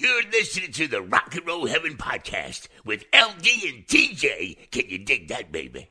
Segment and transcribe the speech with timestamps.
[0.00, 4.70] You're listening to the Rock and Roll Heaven podcast with LD and TJ.
[4.70, 5.90] Can you dig that, baby?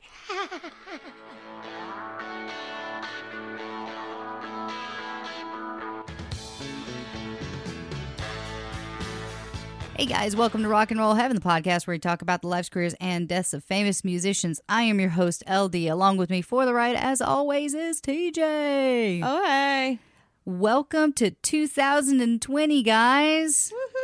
[9.96, 12.48] Hey guys, welcome to Rock and Roll Heaven, the podcast where we talk about the
[12.48, 14.60] lives, careers, and deaths of famous musicians.
[14.68, 15.76] I am your host, LD.
[15.86, 19.20] Along with me for the ride, as always, is TJ.
[19.22, 20.00] Oh, hey.
[20.46, 23.72] Welcome to 2020, guys.
[23.72, 23.99] Woohoo.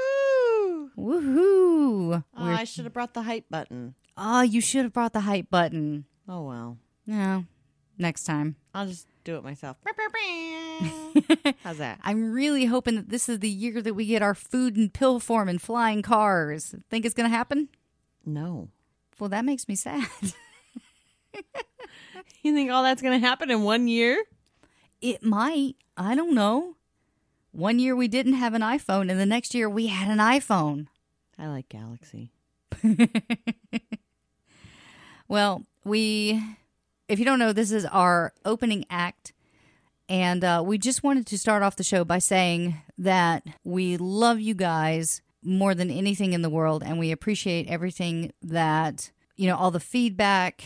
[0.98, 2.24] Woohoo!
[2.36, 3.94] Oh, I should have brought the hype button.
[4.16, 6.06] Oh, you should have brought the hype button.
[6.28, 6.78] Oh, well.
[7.06, 7.44] No,
[7.98, 8.56] next time.
[8.74, 9.76] I'll just do it myself.
[11.62, 12.00] How's that?
[12.02, 15.20] I'm really hoping that this is the year that we get our food in pill
[15.20, 16.74] form and flying cars.
[16.90, 17.68] Think it's going to happen?
[18.24, 18.68] No.
[19.18, 20.08] Well, that makes me sad.
[22.46, 24.22] You think all that's going to happen in one year?
[25.00, 25.74] It might.
[25.96, 26.76] I don't know.
[27.56, 30.86] One year we didn't have an iPhone, and the next year we had an iPhone.
[31.38, 32.30] I like Galaxy.
[35.28, 36.40] Well, we,
[37.08, 39.32] if you don't know, this is our opening act.
[40.08, 44.38] And uh, we just wanted to start off the show by saying that we love
[44.38, 46.84] you guys more than anything in the world.
[46.84, 50.62] And we appreciate everything that, you know, all the feedback,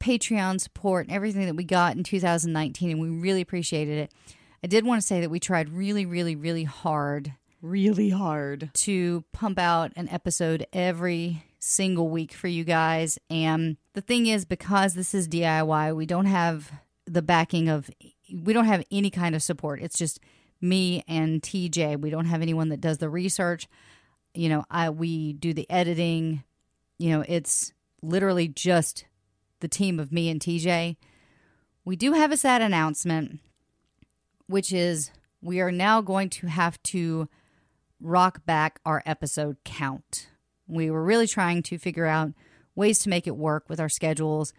[0.00, 2.90] Patreon support, and everything that we got in 2019.
[2.90, 4.14] And we really appreciated it.
[4.62, 8.70] I did want to say that we tried really, really, really hard Really hard.
[8.72, 13.18] to pump out an episode every single week for you guys.
[13.28, 16.72] And the thing is, because this is DIY, we don't have
[17.06, 17.90] the backing of,
[18.32, 19.82] we don't have any kind of support.
[19.82, 20.20] It's just
[20.60, 22.00] me and TJ.
[22.00, 23.66] We don't have anyone that does the research.
[24.32, 26.44] You know, I we do the editing.
[26.98, 27.72] You know, it's
[28.02, 29.04] literally just
[29.60, 30.96] the team of me and TJ.
[31.84, 33.40] We do have a sad announcement,
[34.50, 37.28] which is we are now going to have to
[38.00, 40.28] rock back our episode count.
[40.66, 42.32] We were really trying to figure out
[42.74, 44.52] ways to make it work with our schedules,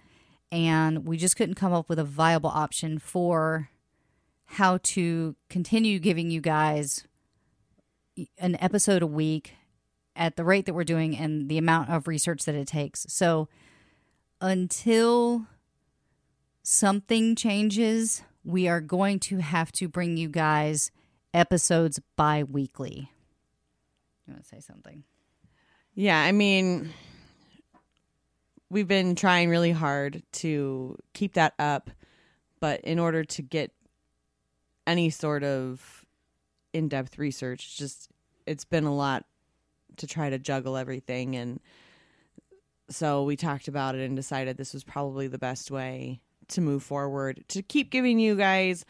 [0.52, 3.70] and we just couldn't come up with a viable option for
[4.46, 7.06] how to continue giving you guys
[8.38, 9.56] an episode a week
[10.16, 13.06] at the rate that we're doing and the amount of research that it takes.
[13.10, 13.48] So
[14.42, 15.48] until
[16.64, 20.92] something changes, we are going to have to bring you guys
[21.34, 23.12] episodes bi weekly.
[24.26, 25.04] You want to say something?
[25.94, 26.90] Yeah, I mean,
[28.70, 31.90] we've been trying really hard to keep that up,
[32.60, 33.72] but in order to get
[34.88, 36.06] any sort of
[36.74, 38.10] in-depth research, just
[38.46, 39.26] it's been a lot
[39.98, 41.60] to try to juggle everything and
[42.90, 46.20] so we talked about it and decided this was probably the best way
[46.52, 48.86] to move forward to keep giving you guys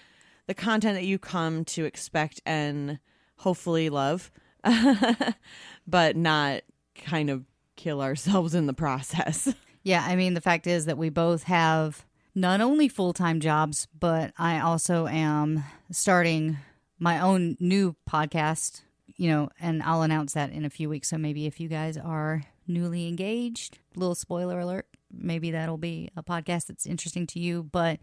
[0.48, 3.00] the content that you come to expect and
[3.38, 4.32] hopefully love
[5.88, 6.62] but not
[6.96, 7.46] kind of
[7.76, 9.54] kill ourselves in the process.
[9.84, 12.06] Yeah, I mean, the fact is that we both have
[12.36, 16.58] not only full time jobs, but I also am starting
[17.00, 18.82] my own new podcast,
[19.16, 21.10] you know, and I'll announce that in a few weeks.
[21.10, 26.24] So maybe if you guys are newly engaged, little spoiler alert, maybe that'll be a
[26.24, 27.64] podcast that's interesting to you.
[27.64, 28.00] But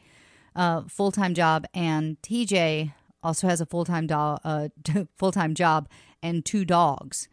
[0.56, 2.92] uh, full time job, and TJ
[3.22, 4.68] also has a full time do- uh,
[5.18, 5.88] full time job
[6.22, 7.28] and two dogs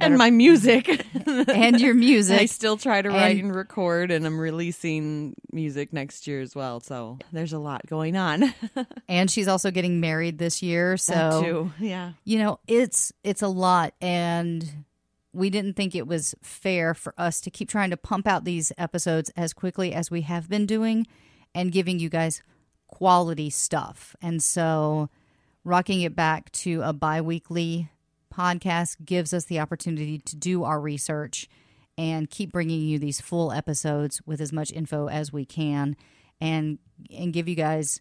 [0.00, 1.04] and my music.
[1.26, 2.40] and your music.
[2.40, 6.54] I still try to write And- and record, and I'm releasing music next year as
[6.54, 6.80] well.
[6.80, 8.54] So there's a lot going on.
[9.08, 10.96] and she's also getting married this year.
[10.96, 11.70] So.
[11.78, 12.12] Yeah.
[12.24, 14.84] you know it's it's a lot and
[15.32, 18.72] we didn't think it was fair for us to keep trying to pump out these
[18.76, 21.06] episodes as quickly as we have been doing
[21.54, 22.42] and giving you guys
[22.88, 25.08] quality stuff and so
[25.64, 27.88] rocking it back to a bi-weekly
[28.34, 31.48] podcast gives us the opportunity to do our research
[31.96, 35.96] and keep bringing you these full episodes with as much info as we can
[36.40, 36.78] and
[37.10, 38.00] and give you guys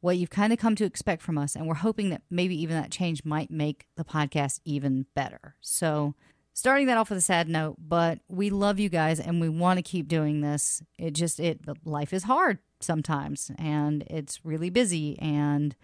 [0.00, 1.56] what you've kind of come to expect from us.
[1.56, 5.56] And we're hoping that maybe even that change might make the podcast even better.
[5.60, 6.14] So,
[6.56, 9.76] starting that off with a sad note, but we love you guys and we want
[9.76, 10.82] to keep doing this.
[10.98, 15.18] It just, it, life is hard sometimes and it's really busy.
[15.18, 15.76] And,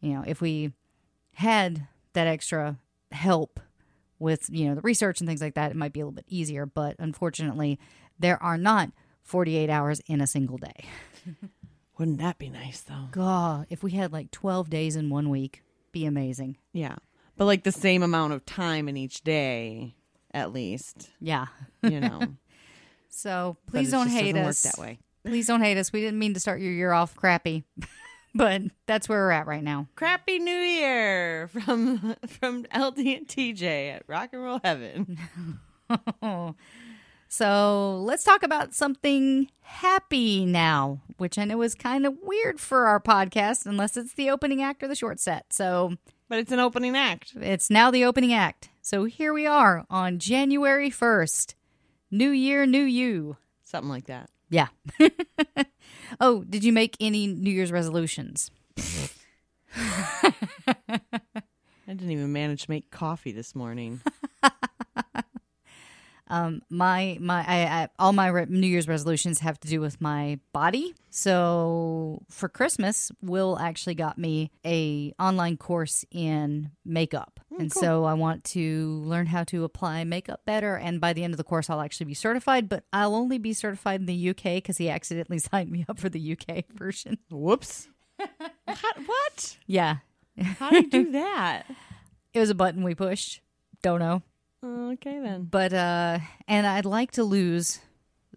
[0.00, 0.72] you know, if we
[1.34, 2.78] had that extra
[3.10, 3.58] help
[4.20, 6.26] with, you know, the research and things like that, it might be a little bit
[6.28, 6.66] easier.
[6.66, 7.80] But unfortunately,
[8.16, 8.92] there are not
[9.24, 10.84] 48 hours in a single day.
[11.98, 13.08] Wouldn't that be nice though?
[13.10, 16.58] God, if we had like 12 days in one week, be amazing.
[16.72, 16.94] Yeah.
[17.36, 19.94] But like the same amount of time in each day,
[20.32, 21.46] at least, Yeah.
[21.82, 22.20] you know.
[23.08, 24.64] So please don't hate doesn't us.
[24.66, 24.98] Work that way.
[25.24, 25.90] Please don't hate us.
[25.90, 27.64] We didn't mean to start your year off crappy.
[28.34, 29.86] but that's where we're at right now.
[29.96, 35.18] Crappy New Year from from LD and TJ at Rock and Roll Heaven.
[37.28, 42.86] So let's talk about something happy now, which I know is kind of weird for
[42.86, 45.52] our podcast, unless it's the opening act or the short set.
[45.52, 45.96] So
[46.28, 47.34] But it's an opening act.
[47.40, 48.68] it's now the opening act.
[48.82, 51.54] So here we are on January 1st.
[52.10, 53.36] New year, new you.
[53.64, 54.30] Something like that.
[54.48, 54.68] Yeah.
[56.20, 58.50] oh, did you make any New Year's resolutions?
[59.76, 60.32] I
[61.86, 64.00] didn't even manage to make coffee this morning.
[66.28, 70.00] Um, my my I, I all my re- New Year's resolutions have to do with
[70.00, 70.94] my body.
[71.10, 78.14] So for Christmas, Will actually got me a online course in makeup, and so I
[78.14, 80.76] want to learn how to apply makeup better.
[80.76, 82.68] And by the end of the course, I'll actually be certified.
[82.68, 86.08] But I'll only be certified in the UK because he accidentally signed me up for
[86.08, 87.18] the UK version.
[87.30, 87.88] Whoops.
[88.66, 89.56] How, what?
[89.66, 89.98] Yeah,
[90.58, 91.64] How do you do that?
[92.34, 93.40] it was a button we pushed.
[93.82, 94.22] Don't know.
[94.64, 95.44] Okay then.
[95.50, 96.18] but uh
[96.48, 97.80] and i'd like to lose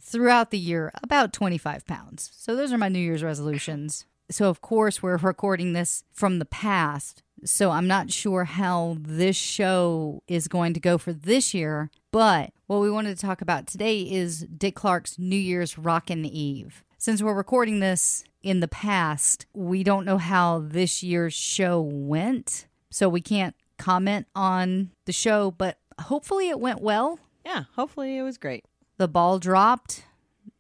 [0.02, 2.32] throughout the year about 25 pounds.
[2.36, 4.06] So those are my new year's resolutions.
[4.32, 7.22] So of course we're recording this from the past.
[7.44, 11.90] So i'm not sure how this show is going to go for this year.
[12.12, 16.84] But what we wanted to talk about today is dick clark's new year's rockin' eve.
[16.98, 22.68] Since we're recording this in the past we don't know how this year's show went.
[22.90, 28.24] So we can't comment on the show but hopefully it went well Yeah, hopefully it
[28.24, 28.66] was great.
[28.98, 30.06] the ball dropped.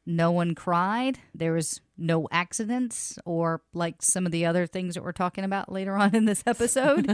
[0.05, 1.19] No one cried.
[1.35, 5.71] There was no accidents or like some of the other things that we're talking about
[5.71, 7.05] later on in this episode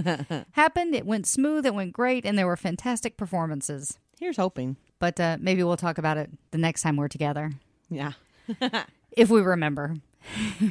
[0.51, 0.95] happened.
[0.95, 1.65] It went smooth.
[1.65, 2.25] It went great.
[2.25, 3.97] And there were fantastic performances.
[4.17, 4.77] Here's hoping.
[4.99, 7.51] But uh, maybe we'll talk about it the next time we're together
[7.89, 8.13] Yeah.
[9.11, 9.95] if we remember.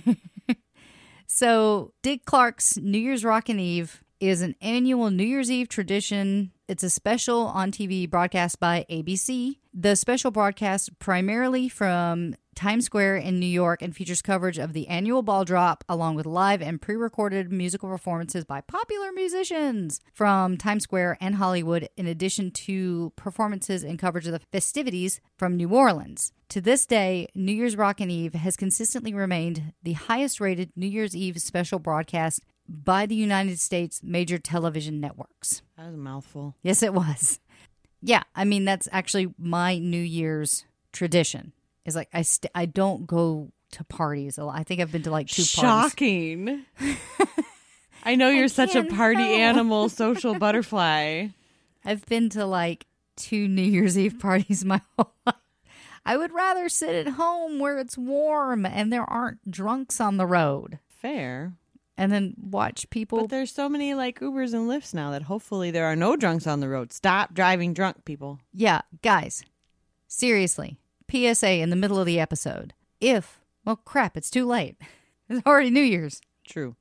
[1.26, 6.52] so, Dick Clark's New Year's Rockin' Eve is an annual New Year's Eve tradition.
[6.66, 9.58] It's a special on TV broadcast by ABC.
[9.74, 14.88] The special broadcast primarily from Times Square in New York and features coverage of the
[14.88, 20.84] annual ball drop along with live and pre-recorded musical performances by popular musicians from Times
[20.84, 26.32] Square and Hollywood in addition to performances and coverage of the festivities from New Orleans.
[26.48, 31.14] To this day, New Year's Rockin' Eve has consistently remained the highest rated New Year's
[31.14, 35.62] Eve special broadcast by the United States major television networks.
[35.76, 36.54] That was a mouthful.
[36.62, 37.40] Yes, it was.
[38.02, 41.52] Yeah, I mean that's actually my New Year's tradition.
[41.84, 44.38] Is like I st- I don't go to parties.
[44.38, 45.50] I think I've been to like two parties.
[45.90, 46.64] Shocking.
[48.04, 49.38] I know you're such a party help.
[49.38, 51.28] animal, social butterfly.
[51.84, 55.36] I've been to like two New Year's Eve parties my whole life.
[56.04, 60.26] I would rather sit at home where it's warm and there aren't drunks on the
[60.26, 61.54] road Fair.
[61.96, 63.20] And then watch people.
[63.20, 66.46] But there's so many like Ubers and Lyfts now that hopefully there are no drunks
[66.46, 66.92] on the road.
[66.92, 68.40] Stop driving drunk, people.
[68.52, 69.44] Yeah, guys,
[70.08, 70.78] seriously,
[71.10, 72.74] PSA in the middle of the episode.
[73.00, 74.76] If, well, crap, it's too late.
[75.26, 76.20] It's already New Year's.
[76.46, 76.76] True.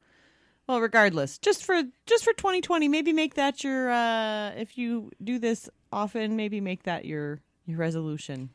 [0.68, 5.40] Well, regardless, just for just for 2020, maybe make that your uh if you do
[5.40, 8.50] this often, maybe make that your your resolution.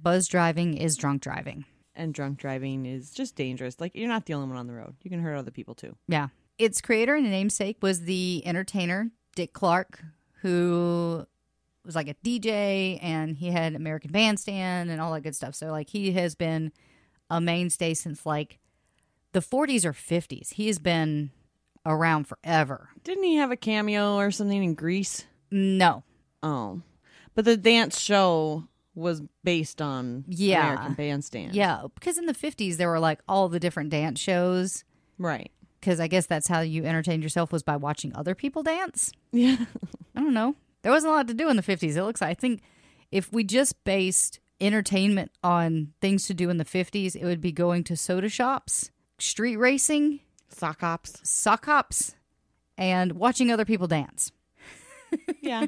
[0.00, 1.64] Buzz driving is drunk driving.
[1.96, 3.80] And drunk driving is just dangerous.
[3.80, 4.96] Like you're not the only one on the road.
[5.02, 5.96] You can hurt other people too.
[6.08, 6.28] Yeah.
[6.58, 10.02] Its creator and namesake was the entertainer Dick Clark,
[10.42, 11.26] who
[11.84, 15.54] was like a DJ and he had American Bandstand and all that good stuff.
[15.54, 16.72] So, like, he has been
[17.30, 18.58] a mainstay since like
[19.32, 20.54] the 40s or 50s.
[20.54, 21.30] He has been
[21.84, 22.90] around forever.
[23.02, 25.26] Didn't he have a cameo or something in Grease?
[25.50, 26.04] No.
[26.42, 26.82] Oh.
[27.34, 30.72] But the dance show was based on Yeah.
[30.72, 31.54] American Bandstand.
[31.54, 31.82] Yeah.
[31.94, 34.84] Because in the 50s, there were like all the different dance shows.
[35.18, 35.50] Right.
[35.80, 39.12] Because I guess that's how you entertained yourself was by watching other people dance.
[39.32, 39.56] Yeah.
[40.16, 40.54] I don't know.
[40.82, 41.96] There wasn't a lot to do in the 50s.
[41.96, 42.30] It looks like.
[42.30, 42.62] I think
[43.10, 47.52] if we just based entertainment on things to do in the 50s, it would be
[47.52, 51.20] going to soda shops, street racing, Sock ops.
[51.28, 52.14] sock hops,
[52.78, 54.30] and watching other people dance.
[55.40, 55.66] Yeah.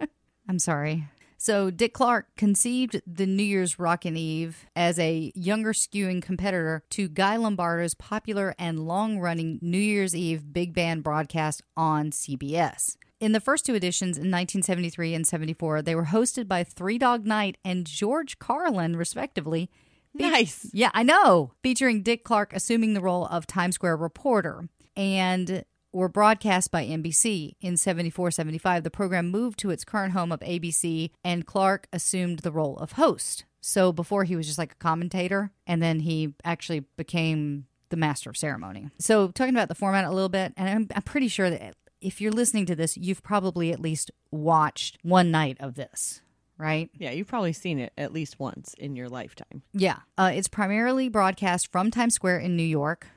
[0.48, 1.08] I'm sorry.
[1.40, 7.08] So, Dick Clark conceived the New Year's Rockin' Eve as a younger skewing competitor to
[7.08, 12.96] Guy Lombardo's popular and long running New Year's Eve big band broadcast on CBS.
[13.20, 17.24] In the first two editions in 1973 and 74, they were hosted by Three Dog
[17.24, 19.70] Night and George Carlin, respectively.
[20.14, 20.68] nice.
[20.72, 21.52] Yeah, I know.
[21.62, 24.68] Featuring Dick Clark assuming the role of Times Square reporter.
[24.96, 27.54] And were broadcast by NBC.
[27.60, 32.40] In 74 75, the program moved to its current home of ABC, and Clark assumed
[32.40, 33.44] the role of host.
[33.60, 38.30] So before he was just like a commentator, and then he actually became the master
[38.30, 38.90] of ceremony.
[38.98, 42.20] So, talking about the format a little bit, and I'm, I'm pretty sure that if
[42.20, 46.20] you're listening to this, you've probably at least watched one night of this,
[46.56, 46.90] right?
[46.94, 49.62] Yeah, you've probably seen it at least once in your lifetime.
[49.72, 49.98] Yeah.
[50.16, 53.08] Uh, it's primarily broadcast from Times Square in New York,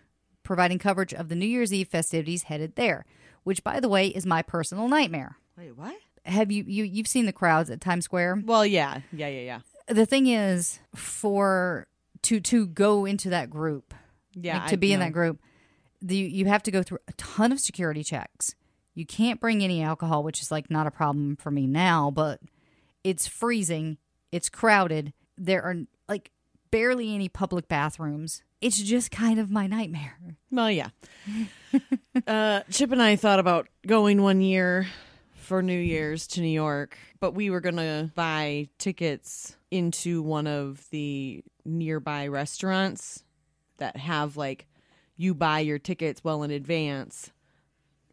[0.51, 3.05] providing coverage of the New Year's Eve festivities headed there,
[3.45, 5.37] which, by the way, is my personal nightmare.
[5.57, 5.95] Wait, what?
[6.25, 8.41] Have you, you you've seen the crowds at Times Square?
[8.43, 9.59] Well, yeah, yeah, yeah, yeah.
[9.87, 11.87] The thing is, for
[12.23, 13.93] to to go into that group,
[14.35, 15.39] Yeah, like, to I be in that group,
[16.01, 18.53] the, you have to go through a ton of security checks.
[18.93, 22.41] You can't bring any alcohol, which is like not a problem for me now, but
[23.05, 23.99] it's freezing,
[24.33, 25.13] it's crowded.
[25.37, 25.75] There are
[26.09, 26.29] like
[26.71, 28.43] barely any public bathrooms.
[28.61, 30.17] It's just kind of my nightmare.
[30.49, 30.89] Well, yeah.
[32.27, 34.87] uh, Chip and I thought about going one year
[35.33, 40.47] for New Year's to New York, but we were going to buy tickets into one
[40.47, 43.23] of the nearby restaurants
[43.77, 44.67] that have like
[45.17, 47.31] you buy your tickets well in advance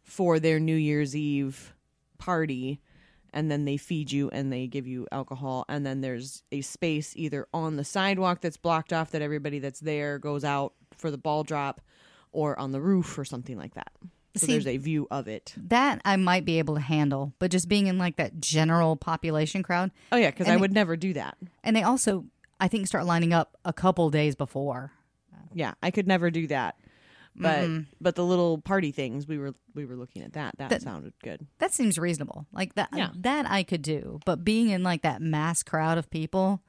[0.03, 1.73] for their New Year's Eve
[2.17, 2.81] party
[3.33, 7.13] and then they feed you and they give you alcohol and then there's a space
[7.15, 11.17] either on the sidewalk that's blocked off that everybody that's there goes out for the
[11.17, 11.81] ball drop
[12.31, 13.91] or on the roof or something like that
[14.35, 17.49] so See- there's a view of it That I might be able to handle, but
[17.51, 19.91] just being in like that general population crowd.
[20.11, 22.25] oh yeah because i it- would never do that And they also,
[22.59, 24.91] I think, start lining up a couple days before.
[25.53, 26.75] yeah i could never do that
[27.39, 27.67] but
[28.01, 31.13] but the little party things we were we were looking at that that, That- sounded
[31.23, 32.45] good That seems reasonable.
[32.51, 33.09] Like that, Yeah.
[33.15, 34.19] that I could do.
[34.25, 36.61] But being in like that mass crowd of people,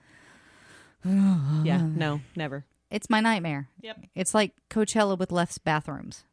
[1.05, 3.69] yeah no never it's my nightmare.
[3.83, 3.99] Yep.
[4.17, 6.25] It's like Coachella with less bathrooms.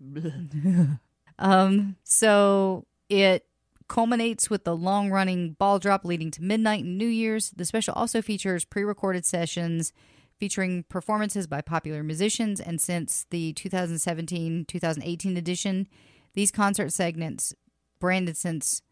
[1.38, 3.44] Um, so it
[3.88, 7.50] culminates with the long running ball drop leading to midnight and New Year's.
[7.50, 9.92] The special also features pre recorded sessions
[10.38, 12.60] featuring performances by popular musicians.
[12.60, 15.86] And since the 2017 2018 edition,
[16.34, 17.54] these concert segments,
[17.98, 18.82] branded since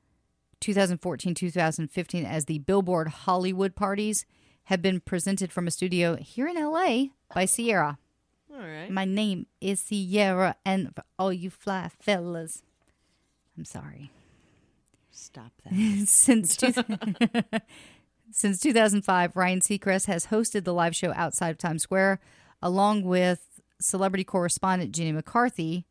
[0.61, 4.25] 2014 2015 as the Billboard Hollywood parties,
[4.65, 7.99] have been presented from a studio here in LA by Ciara.
[8.51, 12.63] all right My name is Ciara, and for all you fly fellas,
[13.59, 14.11] I'm sorry.
[15.11, 16.73] stop that since two-
[18.35, 22.21] since 2005, Ryan Seacrest has hosted the live show outside of Times Square,
[22.63, 25.87] along with celebrity correspondent Jenny McCarthy,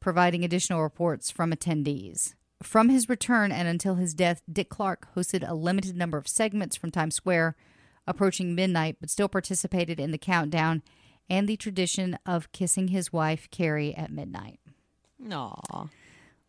[0.00, 2.34] providing additional reports from attendees.
[2.62, 6.76] From his return and until his death, Dick Clark hosted a limited number of segments
[6.76, 7.56] from Times Square,
[8.06, 10.82] approaching midnight, but still participated in the countdown
[11.28, 14.60] and the tradition of kissing his wife Kari at midnight
[15.18, 15.54] no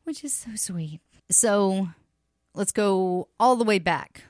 [0.04, 1.02] which is so sweet.
[1.30, 1.90] So
[2.56, 4.24] let's go all the way back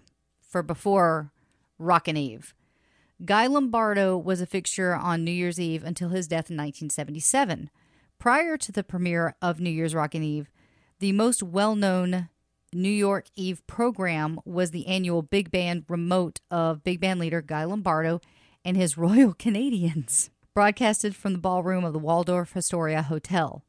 [0.50, 1.32] for before
[1.78, 2.54] Rockin' Eve.
[3.24, 7.70] Guy Lombardo was a fixture on New Year's Eve until his death in 1977.
[8.18, 10.50] Prior to the premiere of New Year's Rockin' Eve,
[11.00, 12.30] the most well known
[12.74, 17.64] New York Eve program was the annual Big Band remote of Big Band leader Guy
[17.64, 18.22] Lombardo
[18.64, 23.64] and his Royal Canadians, broadcasted from the ballroom of the Waldorf Astoria Hotel.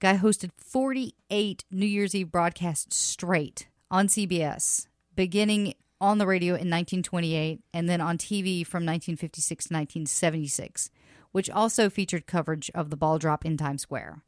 [0.00, 6.68] Guy hosted 48 New Year's Eve broadcasts straight on CBS, beginning on the radio in
[6.70, 10.90] 1928 and then on TV from 1956 to 1976,
[11.32, 14.22] which also featured coverage of the ball drop in Times Square.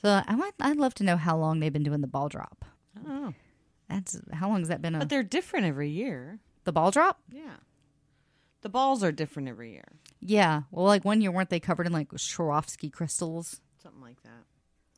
[0.00, 2.64] So I might, I'd love to know how long they've been doing the ball drop.
[3.06, 3.34] i
[3.88, 4.94] That's how long has that been?
[4.94, 7.20] A, but they're different every year the ball drop?
[7.30, 7.56] yeah
[8.62, 10.62] the balls are different every year Yeah.
[10.70, 13.60] Well, like one year weren't they covered in like Swarovski crystals?
[13.82, 14.44] Something like that.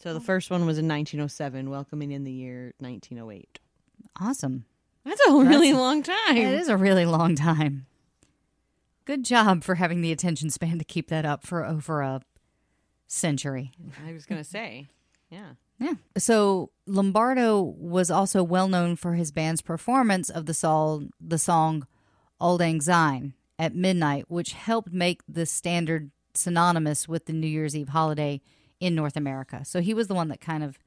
[0.03, 3.61] So the first one was in 1907, welcoming in the year 1908.
[4.21, 4.65] Awesome.
[5.05, 6.37] That's a really long time.
[6.37, 7.87] It is a really long time.
[9.05, 12.23] Good job for having the attention span to keep that up for over a
[13.09, 13.73] century.
[14.07, 14.87] I was going to say.
[15.29, 15.55] Yeah.
[15.79, 15.95] Yeah.
[16.17, 21.87] So Lombardo was also well known for his band's performance of the song, the song
[22.41, 27.75] "Auld Lang Syne" at midnight, which helped make the standard synonymous with the New Year's
[27.75, 28.41] Eve holiday
[28.79, 29.65] in North America.
[29.65, 30.79] So he was the one that kind of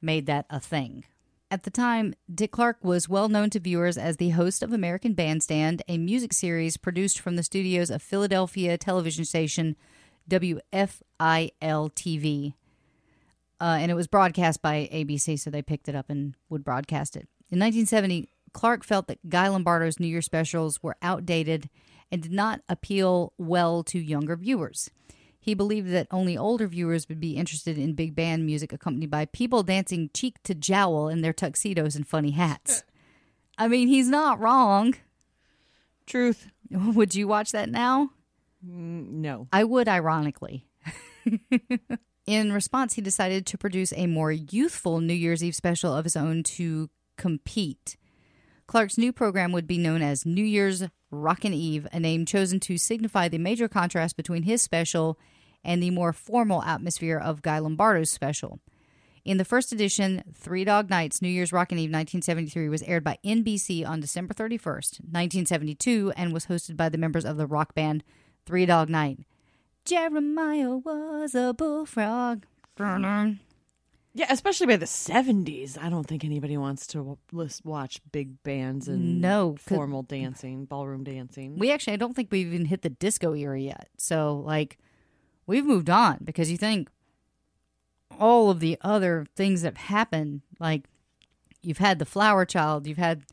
[0.00, 1.04] made that a thing.
[1.50, 5.14] At the time, Dick Clark was well known to viewers as the host of American
[5.14, 9.76] Bandstand, a music series produced from the studios of Philadelphia television station
[10.28, 10.60] WFIL
[11.60, 12.54] TV
[13.60, 17.16] uh, and it was broadcast by ABC, so they picked it up and would broadcast
[17.16, 17.28] it.
[17.50, 21.70] In 1970, Clark felt that Guy Lombardo's New Year specials were outdated
[22.10, 24.90] and did not appeal well to younger viewers.
[25.44, 29.26] He believed that only older viewers would be interested in big band music accompanied by
[29.26, 32.82] people dancing cheek to jowl in their tuxedos and funny hats.
[33.58, 34.94] I mean, he's not wrong.
[36.06, 36.48] Truth.
[36.70, 38.08] Would you watch that now?
[38.66, 39.46] Mm, no.
[39.52, 40.66] I would, ironically.
[42.26, 46.16] In response, he decided to produce a more youthful New Year's Eve special of his
[46.16, 47.98] own to compete.
[48.66, 52.78] Clark's new program would be known as New Year's Rockin' Eve, a name chosen to
[52.78, 55.18] signify the major contrast between his special
[55.64, 58.60] and the more formal atmosphere of Guy Lombardo's special.
[59.24, 63.18] In the first edition, Three Dog Nights New Year's Rockin' Eve 1973 was aired by
[63.24, 68.04] NBC on December 31st, 1972, and was hosted by the members of the rock band
[68.44, 69.20] Three Dog Night.
[69.86, 72.44] Jeremiah was a bullfrog.
[74.16, 75.76] Yeah, especially by the seventies.
[75.76, 81.02] I don't think anybody wants to list, watch big bands and no formal dancing, ballroom
[81.02, 81.58] dancing.
[81.58, 83.88] We actually, I don't think we've even hit the disco era yet.
[83.98, 84.78] So, like,
[85.46, 86.88] we've moved on because you think
[88.18, 90.84] all of the other things that have happened, like,
[91.62, 93.24] you've had the flower child, you've had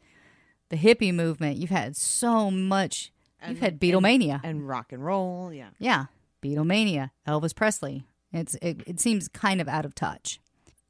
[0.70, 3.12] the hippie movement, you've had so much,
[3.48, 4.40] you've had Beatlemania.
[4.44, 5.54] and rock and roll.
[5.54, 6.06] Yeah, yeah,
[6.42, 8.04] Beatlemania, Elvis Presley.
[8.34, 10.40] It's it, it seems kind of out of touch.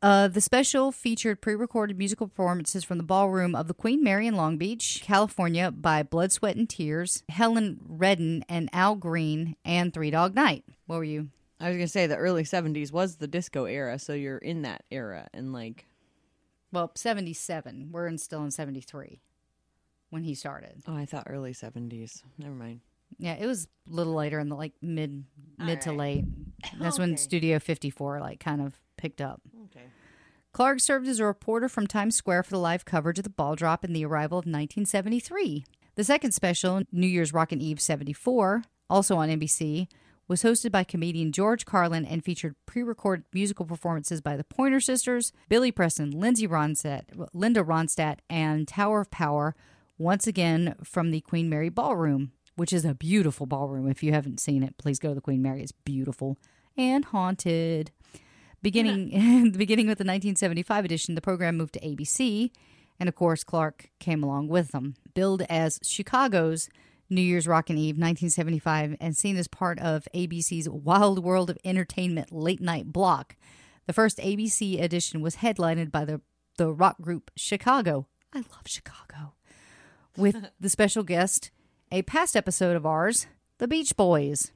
[0.02, 4.36] Uh, the special featured pre-recorded musical performances from the ballroom of the Queen Mary in
[4.36, 10.10] Long Beach, California, by Blood, Sweat, and Tears, Helen Redden, and Al Green, and Three
[10.10, 10.64] Dog Night.
[10.88, 11.30] What were you?
[11.60, 14.84] I was gonna say the early seventies was the disco era, so you're in that
[14.90, 15.86] era, and like,
[16.72, 17.90] Well, seventy-seven.
[17.92, 19.22] We're in, still in seventy-three
[20.10, 20.82] when he started.
[20.88, 22.24] oh, I thought early seventies.
[22.40, 22.80] Never mind.
[23.20, 25.26] Yeah, it was a little later in the like mid
[25.60, 26.00] mid to right.
[26.00, 26.26] late.
[26.80, 29.42] That's when Studio 54 like kind of picked up.
[29.66, 29.86] Okay.
[30.54, 33.56] Clark served as a reporter from Times Square for the live coverage of the ball
[33.56, 35.66] drop and the arrival of 1973.
[35.96, 39.88] The second special, New Year's Rockin' Eve 74, also on NBC,
[40.28, 45.34] was hosted by comedian George Carlin and featured pre-recorded musical performances by the Pointer Sisters,
[45.50, 49.56] Billy Preston, Lindsay Ronstadt, Linda Ronstadt, and Tower of Power,
[49.98, 53.90] once again from the Queen Mary Ballroom, which is a beautiful ballroom.
[53.90, 55.64] If you haven't seen it, please go to the Queen Mary.
[55.64, 56.38] It's beautiful
[56.78, 57.92] and haunted.
[58.62, 62.52] Beginning beginning with the 1975 edition, the program moved to ABC,
[63.00, 64.96] and of course Clark came along with them.
[65.14, 66.70] Billed as Chicago's
[67.10, 72.32] New Year's Rockin' Eve 1975 and seen as part of ABC's Wild World of Entertainment
[72.32, 73.36] late night block.
[73.88, 76.22] The first ABC edition was headlined by the
[76.58, 78.08] the rock group Chicago.
[78.34, 79.34] I love Chicago.
[80.16, 81.52] With the special guest,
[81.92, 84.52] a past episode of ours, the Beach Boys.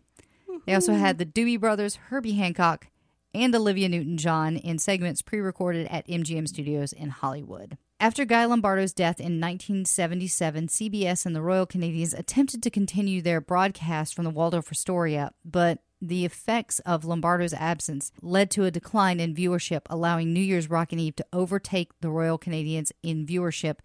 [0.65, 2.87] They also had the Doobie Brothers, Herbie Hancock,
[3.35, 7.77] and Olivia Newton John in segments pre recorded at MGM Studios in Hollywood.
[7.99, 13.41] After Guy Lombardo's death in 1977, CBS and the Royal Canadians attempted to continue their
[13.41, 19.19] broadcast from the Waldorf Astoria, but the effects of Lombardo's absence led to a decline
[19.19, 23.77] in viewership, allowing New Year's Rockin' Eve to overtake the Royal Canadians in viewership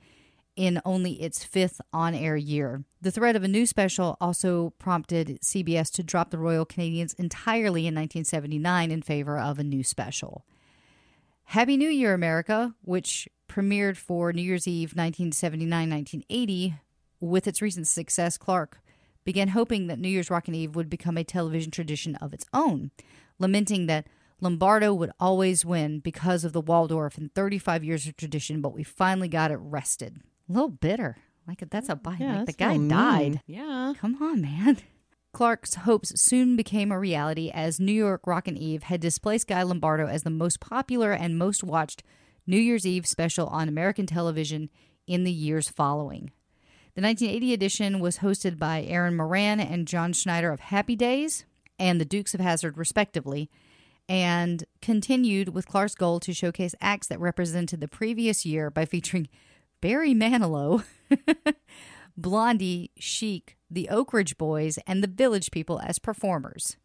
[0.60, 2.84] in only its fifth on air year.
[3.00, 7.86] The threat of a new special also prompted CBS to drop the Royal Canadians entirely
[7.86, 10.44] in 1979 in favor of a new special.
[11.44, 16.74] Happy New Year, America, which premiered for New Year's Eve 1979 1980,
[17.20, 18.82] with its recent success, Clark
[19.24, 22.90] began hoping that New Year's Rockin' Eve would become a television tradition of its own,
[23.38, 24.06] lamenting that
[24.42, 28.82] Lombardo would always win because of the Waldorf and 35 years of tradition, but we
[28.82, 30.20] finally got it rested.
[30.50, 31.16] A little bitter.
[31.46, 32.20] Like that's a bite.
[32.20, 33.40] Yeah, like the guy died.
[33.46, 33.94] Yeah.
[33.98, 34.78] Come on, man.
[35.32, 40.08] Clark's hopes soon became a reality as New York Rockin' Eve had displaced Guy Lombardo
[40.08, 42.02] as the most popular and most watched
[42.48, 44.70] New Year's Eve special on American television
[45.06, 46.32] in the years following.
[46.96, 51.44] The 1980 edition was hosted by Erin Moran and John Schneider of Happy Days
[51.78, 53.48] and the Dukes of Hazzard, respectively,
[54.08, 59.28] and continued with Clark's goal to showcase acts that represented the previous year by featuring
[59.80, 60.84] Barry Manilow,
[62.16, 66.76] Blondie, Chic, the Oak Ridge Boys, and the Village People as performers.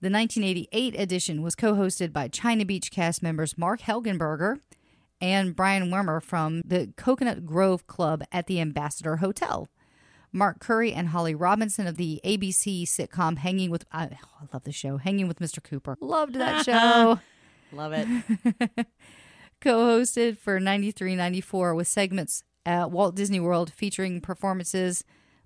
[0.00, 4.58] The 1988 edition was co hosted by China Beach cast members Marg Helgenberger
[5.20, 9.68] and Brian Wimmer from the Coconut Grove Club at the Ambassador Hotel.
[10.32, 14.64] Mark Curry and Holly Robinson of the ABC sitcom Hanging with I, oh, I love
[14.64, 15.62] the show Hanging with Mr.
[15.62, 15.96] Cooper.
[16.00, 17.20] Loved that show.
[17.72, 18.86] Love it.
[19.64, 25.04] co-hosted for 93-94 with segments at Walt Disney World featuring performances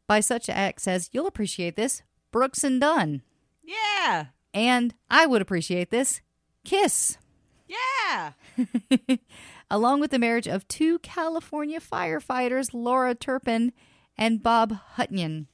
[0.08, 2.02] by such acts as You'll Appreciate This,
[2.32, 3.22] Brooks and Dunn,
[3.62, 4.26] yeah.
[4.52, 6.20] and I Would Appreciate This,
[6.64, 7.16] Kiss.
[7.68, 8.32] Yeah.
[9.70, 13.72] along with the marriage of two California firefighters, Laura Turpin
[14.16, 15.46] and Bob Hutnian.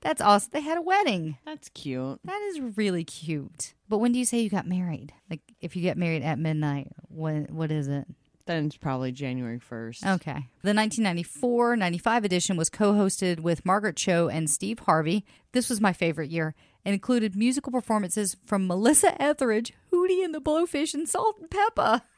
[0.00, 0.50] That's awesome.
[0.52, 1.36] They had a wedding.
[1.44, 2.20] That's cute.
[2.24, 3.74] That is really cute.
[3.88, 5.12] But when do you say you got married?
[5.28, 8.06] Like if you get married at midnight, what what is it?
[8.46, 10.14] Then it's probably January 1st.
[10.16, 10.48] Okay.
[10.62, 15.24] The 1994 95 edition was co hosted with Margaret Cho and Steve Harvey.
[15.52, 16.54] This was my favorite year.
[16.84, 22.02] and included musical performances from Melissa Etheridge, Hootie and the Blowfish, and Salt and Pepa.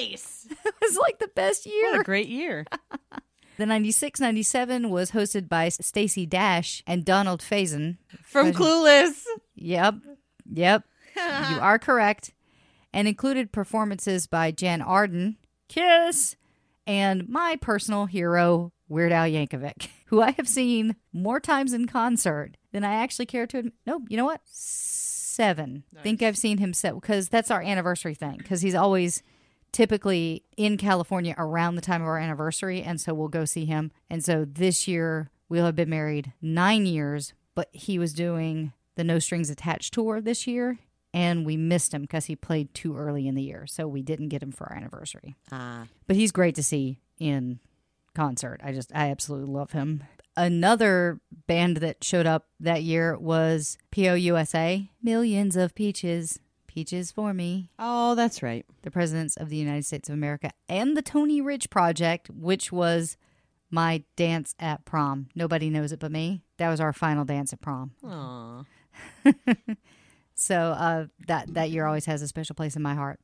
[0.00, 0.46] Nice.
[0.64, 1.92] It was like the best year.
[1.92, 2.64] What a great year.
[3.58, 7.98] The 96 97 was hosted by Stacey Dash and Donald Faison.
[8.22, 9.24] From Clueless.
[9.56, 9.96] Yep.
[10.52, 10.84] Yep.
[11.16, 11.22] you
[11.60, 12.32] are correct.
[12.92, 16.36] And included performances by Jann Arden, Kiss,
[16.86, 22.56] and my personal hero, Weird Al Yankovic, who I have seen more times in concert
[22.72, 23.74] than I actually care to admit.
[23.84, 24.40] No, you know what?
[24.44, 25.82] Seven.
[26.02, 29.24] think I've seen him set because that's our anniversary thing because he's always
[29.72, 32.82] typically in California around the time of our anniversary.
[32.82, 33.90] And so we'll go see him.
[34.08, 39.04] And so this year we'll have been married nine years, but he was doing the
[39.04, 40.78] No Strings Attached tour this year.
[41.14, 43.66] And we missed him because he played too early in the year.
[43.66, 45.36] So we didn't get him for our anniversary.
[45.50, 45.86] Ah.
[46.06, 47.60] But he's great to see in
[48.14, 48.60] concert.
[48.62, 50.04] I just, I absolutely love him.
[50.36, 56.38] Another band that showed up that year was POUSA Millions of Peaches.
[56.78, 58.64] Peaches for me Oh, that's right.
[58.82, 63.16] the presidents of the United States of America, and the Tony Rich Project, which was
[63.70, 65.28] my dance at prom.
[65.34, 66.42] Nobody knows it but me.
[66.58, 67.92] That was our final dance at prom.
[68.04, 68.62] Aw.
[70.40, 73.18] So uh, that that year always has a special place in my heart.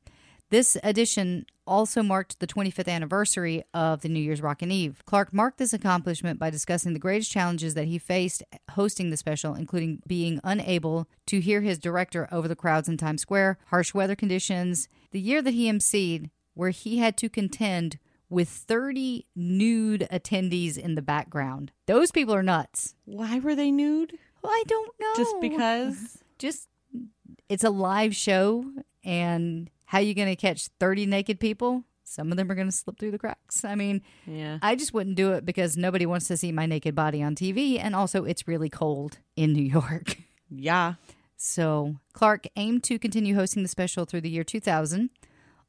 [0.55, 5.03] This edition also marked the 25th anniversary of the New Year's Rockin' Eve.
[5.05, 8.41] Clark marked this accomplishment by discussing the greatest challenges that he faced
[8.71, 13.21] hosting the special, including being unable to hear his director over the crowds in Times
[13.21, 18.47] Square, harsh weather conditions, the year that he emceed, where he had to contend with
[18.47, 21.73] 30 nude attendees in the background.
[21.85, 22.95] Those people are nuts.
[23.03, 24.17] Why were they nude?
[24.41, 25.13] Well, I don't know.
[25.17, 26.23] Just because?
[26.39, 26.69] just
[27.49, 28.63] it's a live show
[29.03, 32.75] and how you going to catch 30 naked people some of them are going to
[32.75, 34.59] slip through the cracks i mean Yeah.
[34.61, 37.79] i just wouldn't do it because nobody wants to see my naked body on tv
[37.79, 40.17] and also it's really cold in new york
[40.49, 40.93] Yeah.
[41.35, 45.09] so clark aimed to continue hosting the special through the year 2000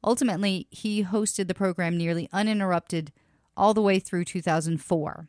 [0.03, 3.11] ultimately he hosted the program nearly uninterrupted
[3.55, 5.27] all the way through 2004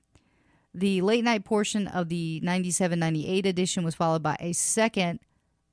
[0.74, 5.18] the late night portion of the 97 98 edition was followed by a second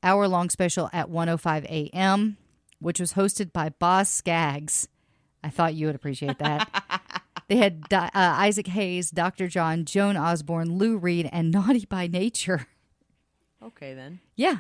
[0.01, 2.38] hour long special at 105 a.m.,
[2.80, 4.88] which was hosted by Boz Scaggs.
[5.44, 7.22] I thought you would appreciate that.
[7.48, 9.48] they had uh, Isaac Hayes, Dr.
[9.48, 12.68] John, Joan Osborne, Lou Reed, and Naughty by Nature.
[13.62, 14.20] Okay, then.
[14.36, 14.60] Yeah.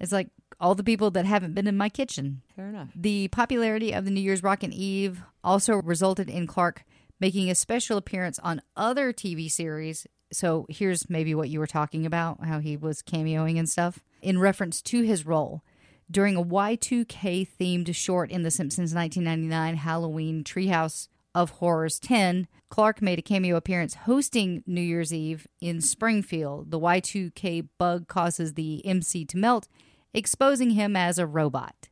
[0.00, 0.28] It's like
[0.60, 2.42] all the people that haven't been in my kitchen.
[2.56, 2.88] Fair enough.
[2.94, 6.84] The popularity of the New Year's Rockin' Eve also resulted in Clark
[7.18, 10.06] making a special appearance on other TV series.
[10.32, 14.38] So here's maybe what you were talking about, how he was cameoing and stuff, in
[14.38, 15.62] reference to his role.
[16.10, 23.00] During a Y2K themed short in The Simpsons 1999 Halloween Treehouse of Horrors 10, Clark
[23.00, 26.72] made a cameo appearance hosting New Year's Eve in Springfield.
[26.72, 29.68] The Y2K bug causes the MC to melt,
[30.12, 31.88] exposing him as a robot.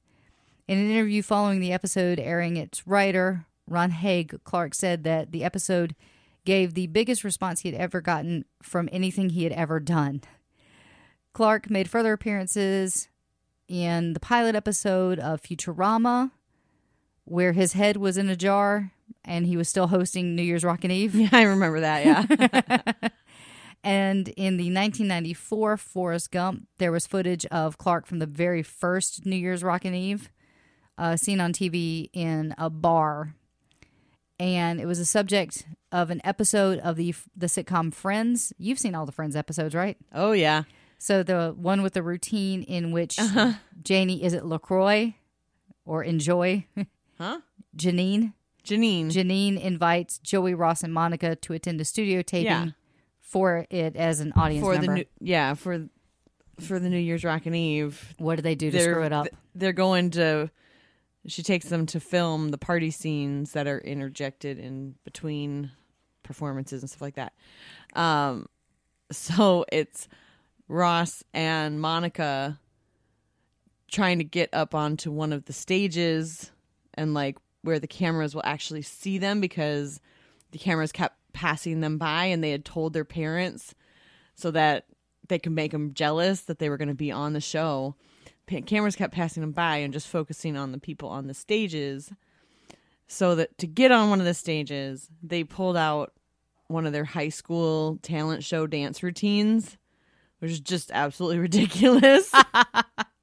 [0.66, 5.44] In an interview following the episode airing its writer, Ron Hauge, Clark said that the
[5.44, 5.94] episode
[6.44, 10.22] gave the biggest response he had ever gotten from anything he had ever done.
[11.34, 13.08] Clark made further appearances
[13.68, 16.30] in the pilot episode of Futurama,
[17.24, 18.92] where his head was in a jar
[19.24, 21.14] and he was still hosting New Year's Rockin' Eve.
[21.14, 22.04] Yeah, I remember that.
[22.04, 23.08] Yeah.
[23.84, 29.24] And in the 1994 Forrest Gump, there was footage of Clark from the very first
[29.24, 30.30] New Year's Rockin' Eve,
[30.98, 33.34] uh, seen on TV in a bar.
[34.40, 38.52] And it was a subject of an episode of the the sitcom Friends.
[38.58, 39.96] You've seen all the Friends episodes, right?
[40.12, 40.64] oh yeah.
[40.98, 43.18] So the one with the routine in which
[43.82, 45.14] Janie is it Lacroix
[45.84, 46.66] or Enjoy
[47.18, 47.40] Huh?
[47.76, 48.32] Janine.
[48.64, 49.06] Janine.
[49.10, 52.66] Janine invites Joey Ross and Monica to attend a studio taping Yeah.
[53.20, 54.86] for it as an audience for member.
[54.86, 55.88] the new yeah for
[56.60, 58.14] for the New Year's Rockin' Eve.
[58.18, 59.28] What do they do to screw it up?
[59.54, 60.50] they're going to.
[61.26, 65.70] She takes them to film the party scenes that are interjected in between
[66.24, 67.32] performances and stuff like that.
[67.94, 68.46] Um,
[69.12, 70.08] so it's
[70.68, 72.60] Ross and Monica
[73.90, 76.50] trying to get up onto one of the stages
[76.94, 80.00] and like where the cameras will actually see them because
[80.52, 83.74] the cameras kept passing them by and they had told their parents
[84.34, 84.86] so that
[85.28, 87.94] they could make them jealous that they were going to be on the show.
[88.46, 92.12] Pa- cameras kept passing them by and just focusing on the people on the stages.
[93.06, 96.12] So that to get on one of the stages, they pulled out
[96.66, 99.78] one of their high school talent show dance routines,
[100.38, 102.32] which is just absolutely ridiculous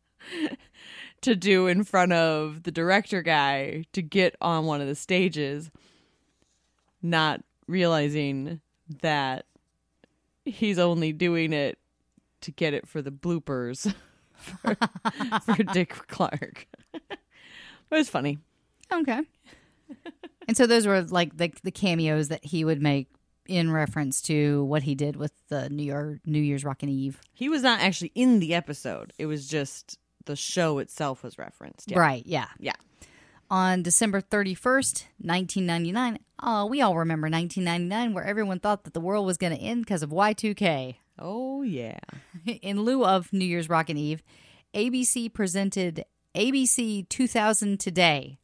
[1.22, 5.72] to do in front of the director guy to get on one of the stages,
[7.02, 8.62] not realizing
[9.02, 9.46] that
[10.46, 11.80] he's only doing it
[12.42, 13.92] to get it for the bloopers
[14.36, 14.78] for,
[15.46, 16.68] for Dick Clark.
[16.94, 17.18] it
[17.90, 18.38] was funny.
[18.94, 19.22] Okay.
[20.48, 23.08] and so those were like the the cameos that he would make
[23.48, 27.22] in reference to what he did with the New Year New Year's Rockin' Eve.
[27.34, 29.14] He was not actually in the episode.
[29.18, 31.92] It was just the show itself was referenced.
[31.92, 32.00] Yeah.
[32.00, 32.48] Right, yeah.
[32.60, 32.74] Yeah.
[33.50, 39.00] On December 31st, 1999, oh, uh, we all remember 1999 where everyone thought that the
[39.00, 40.96] world was going to end because of Y2K.
[41.20, 42.00] Oh yeah.
[42.46, 44.24] in lieu of New Year's Rockin' Eve,
[44.74, 46.06] ABC presented
[46.36, 48.40] ABC 2000 Today,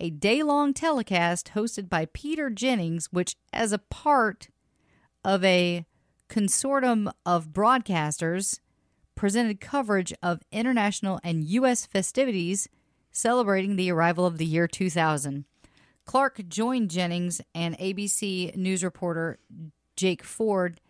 [0.00, 4.48] a day long telecast hosted by Peter Jennings, which, as a part
[5.24, 5.86] of a
[6.28, 8.60] consortium of broadcasters,
[9.14, 11.86] presented coverage of international and U.S.
[11.86, 12.68] festivities
[13.12, 15.44] celebrating the arrival of the year 2000.
[16.04, 19.38] Clark joined Jennings and ABC News reporter
[19.96, 20.80] Jake Ford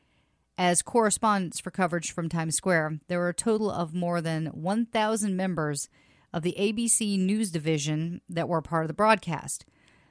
[0.57, 3.01] as correspondents for coverage from Times Square.
[3.09, 5.89] There were a total of more than 1,000 members
[6.35, 9.65] of the ABC News Division that were part of the broadcast.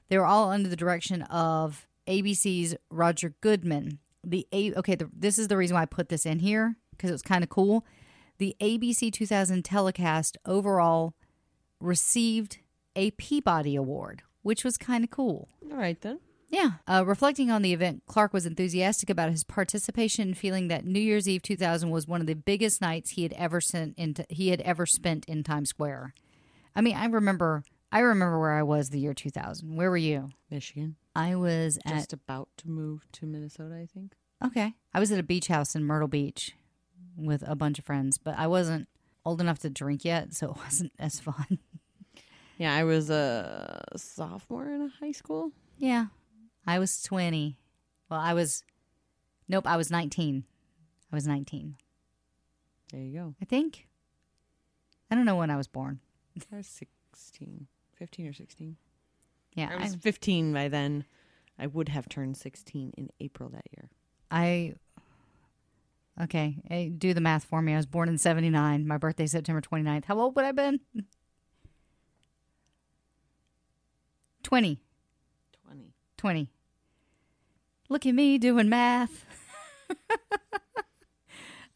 [0.07, 3.99] They were all under the direction of ABC's Roger Goodman.
[4.23, 7.09] The A- okay, the, this is the reason why I put this in here because
[7.09, 7.85] it was kind of cool.
[8.37, 11.13] The ABC 2000 telecast overall
[11.81, 12.59] received
[12.95, 15.49] a Peabody Award, which was kind of cool.
[15.69, 16.19] All right then.
[16.53, 16.73] Yeah.
[16.87, 21.27] Uh, reflecting on the event, Clark was enthusiastic about his participation, feeling that New Year's
[21.27, 24.61] Eve 2000 was one of the biggest nights he had ever sent into, he had
[24.61, 26.13] ever spent in Times Square.
[26.75, 29.75] I mean, I remember I remember where I was the year 2000.
[29.75, 30.29] Where were you?
[30.51, 30.95] Michigan.
[31.15, 34.13] I was at Just about to move to Minnesota, I think.
[34.45, 34.73] Okay.
[34.93, 36.53] I was at a beach house in Myrtle Beach
[37.17, 38.87] with a bunch of friends, but I wasn't
[39.25, 41.57] old enough to drink yet, so it wasn't as fun.
[42.59, 45.51] Yeah, I was a sophomore in high school.
[45.79, 46.07] yeah.
[46.65, 47.57] I was 20.
[48.09, 48.63] Well, I was
[49.47, 50.43] Nope, I was 19.
[51.11, 51.75] I was 19.
[52.91, 53.35] There you go.
[53.41, 53.87] I think.
[55.11, 55.99] I don't know when I was born.
[56.51, 58.77] I was 16, 15 or 16.
[59.53, 61.05] Yeah, I was I, 15 by then.
[61.59, 63.89] I would have turned 16 in April that year.
[64.31, 64.73] I
[66.21, 67.73] Okay, hey, do the math for me.
[67.73, 68.87] I was born in 79.
[68.87, 70.05] My birthday September 29th.
[70.05, 70.79] How old would I have been?
[74.43, 74.79] 20.
[75.65, 75.93] 20.
[76.17, 76.49] 20.
[77.93, 79.23] Look at me doing math.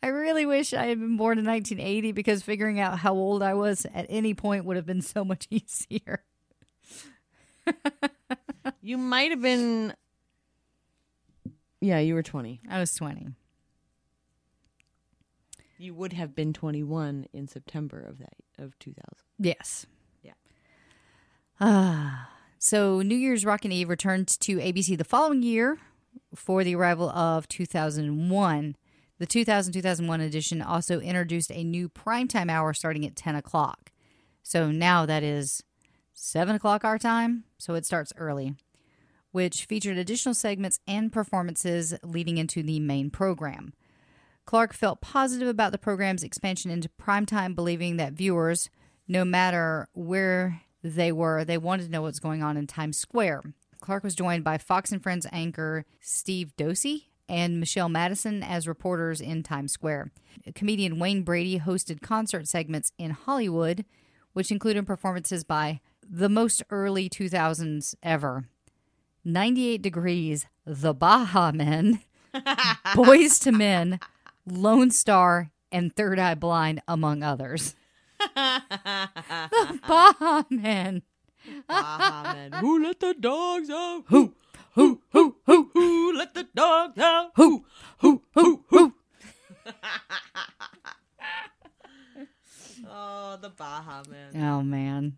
[0.01, 3.53] I really wish I had been born in 1980 because figuring out how old I
[3.53, 6.23] was at any point would have been so much easier.
[8.81, 9.93] You might have been.
[11.81, 12.61] Yeah, you were 20.
[12.67, 13.27] I was 20.
[15.77, 19.03] You would have been 21 in September of that of 2000.
[19.37, 19.85] Yes.
[20.23, 20.33] Yeah.
[21.59, 22.31] Ah.
[22.57, 25.77] so New Year's Rockin' Eve returned to ABC the following year
[26.35, 28.75] for the arrival of 2001.
[29.19, 33.91] The 2000 2001 edition also introduced a new primetime hour starting at 10 o'clock.
[34.43, 35.63] So now that is
[36.13, 38.55] 7 o'clock our time, so it starts early,
[39.31, 43.73] which featured additional segments and performances leading into the main program.
[44.45, 48.69] Clark felt positive about the program's expansion into primetime, believing that viewers,
[49.07, 53.41] no matter where they were, they wanted to know what's going on in Times Square.
[53.79, 59.21] Clark was joined by Fox and Friends anchor Steve Doocy and Michelle Madison as reporters
[59.21, 60.11] in Times Square.
[60.55, 63.85] Comedian Wayne Brady hosted concert segments in Hollywood,
[64.33, 68.45] which included performances by the most early 2000s ever
[69.25, 72.01] 98 Degrees, The Baha Men,
[72.33, 73.99] Boyz II Men,
[74.45, 77.75] Lone Star, and Third Eye Blind, among others.
[78.35, 81.01] the Baha Men.
[82.59, 84.03] Who let the dogs out?
[84.07, 84.33] Who,
[84.73, 87.31] who, who, who, Who let the dogs out?
[87.35, 87.65] who,
[87.99, 88.93] who, who, who.
[92.89, 94.41] Oh, the Baja Man.
[94.43, 95.17] Oh man.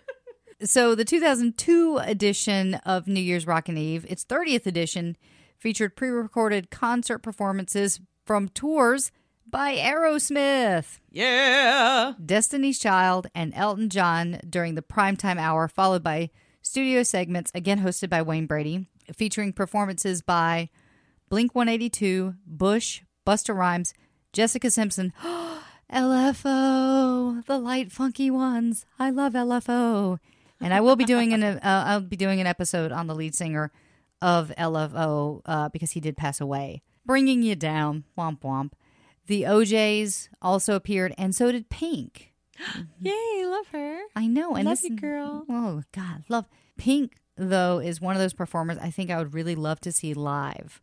[0.62, 5.16] so the 2002 edition of New Year's Rockin' Eve, its 30th edition,
[5.56, 9.10] featured pre-recorded concert performances from tours
[9.50, 12.12] by Aerosmith, Yeah.
[12.24, 16.30] Destiny's Child, and Elton John during the primetime hour, followed by
[16.62, 20.68] studio segments again hosted by Wayne Brady, featuring performances by
[21.28, 23.94] Blink 182, Bush, Busta Rhymes,
[24.32, 25.12] Jessica Simpson,
[25.92, 28.84] LFO, the light funky ones.
[28.98, 30.18] I love LFO.
[30.60, 33.34] And I will be doing an uh, I'll be doing an episode on the lead
[33.34, 33.70] singer
[34.20, 36.82] of LFO uh, because he did pass away.
[37.06, 38.72] Bringing you down, womp womp.
[39.28, 42.32] The OJ's also appeared, and so did Pink.
[43.00, 44.00] Yay, love her.
[44.16, 45.44] I know, and Love this you, girl.
[45.48, 47.12] Oh God, love Pink.
[47.36, 50.80] Though is one of those performers I think I would really love to see live.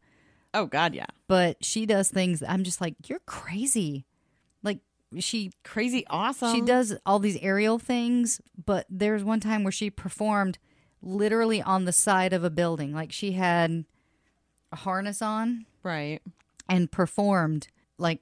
[0.54, 1.08] Oh God, yeah.
[1.28, 4.06] but she does things I'm just like, you're crazy.
[4.64, 4.80] Like
[5.20, 6.54] she Crazy awesome.
[6.54, 10.60] she does all these aerial things, but there's one time where she performed
[11.02, 12.94] literally on the side of a building.
[12.94, 13.84] Like she had
[14.72, 16.22] a harness on right.
[16.70, 18.22] and performed like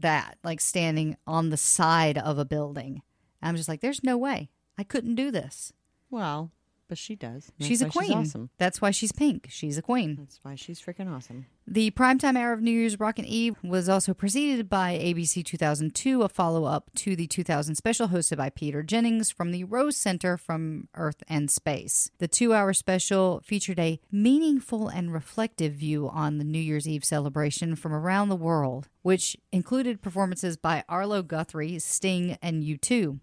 [0.00, 3.02] that, like standing on the side of a building.
[3.42, 4.50] I'm just like, there's no way.
[4.78, 5.72] I couldn't do this.
[6.10, 6.50] Well,
[6.88, 7.52] but she does.
[7.58, 8.12] That's she's a queen.
[8.12, 8.50] awesome.
[8.58, 9.46] That's why she's pink.
[9.50, 10.16] She's a queen.
[10.16, 11.46] That's why she's freaking awesome.
[11.66, 16.28] The primetime hour of New Year's Rockin' Eve was also preceded by ABC 2002, a
[16.28, 20.88] follow up to the 2000 special hosted by Peter Jennings from the Rose Center from
[20.94, 22.10] Earth and Space.
[22.18, 27.02] The two hour special featured a meaningful and reflective view on the New Year's Eve
[27.02, 33.20] celebration from around the world, which included performances by Arlo Guthrie, Sting, and U2.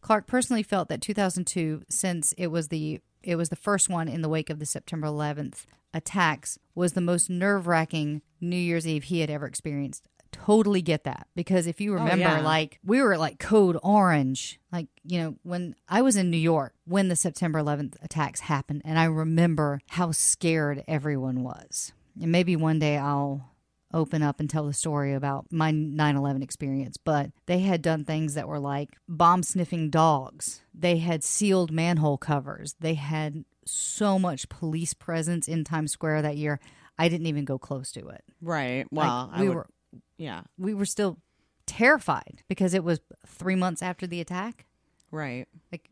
[0.00, 4.22] Clark personally felt that 2002, since it was the it was the first one in
[4.22, 9.20] the wake of the September 11th attacks, was the most nerve-wracking New Year's Eve he
[9.20, 10.08] had ever experienced.
[10.32, 12.40] Totally get that because if you oh, remember, yeah.
[12.40, 16.74] like we were like code orange, like you know when I was in New York
[16.86, 21.92] when the September 11th attacks happened, and I remember how scared everyone was.
[22.20, 23.52] And maybe one day I'll
[23.92, 28.34] open up and tell the story about my 9-11 experience but they had done things
[28.34, 34.48] that were like bomb sniffing dogs they had sealed manhole covers they had so much
[34.48, 36.58] police presence in times square that year
[36.98, 38.86] i didn't even go close to it Right.
[38.90, 39.68] Like, Well, I we would- were
[40.16, 40.42] Yeah.
[40.58, 41.18] we were still
[41.66, 44.66] terrified because it was three months after the attack
[45.10, 45.46] Right.
[45.70, 45.90] like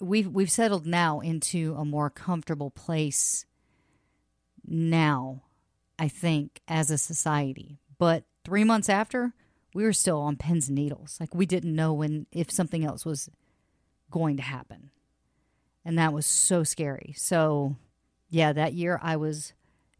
[0.00, 3.44] we've we've settled now into a more comfortable place
[4.66, 5.42] now
[5.98, 9.34] i think as a society but 3 months after
[9.74, 13.04] we were still on pins and needles like we didn't know when if something else
[13.04, 13.28] was
[14.10, 14.90] going to happen
[15.90, 17.74] and that was so scary so
[18.28, 19.52] yeah that year i was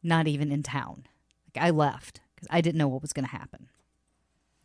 [0.02, 1.04] not even in town
[1.46, 3.68] like i left cuz i didn't know what was going to happen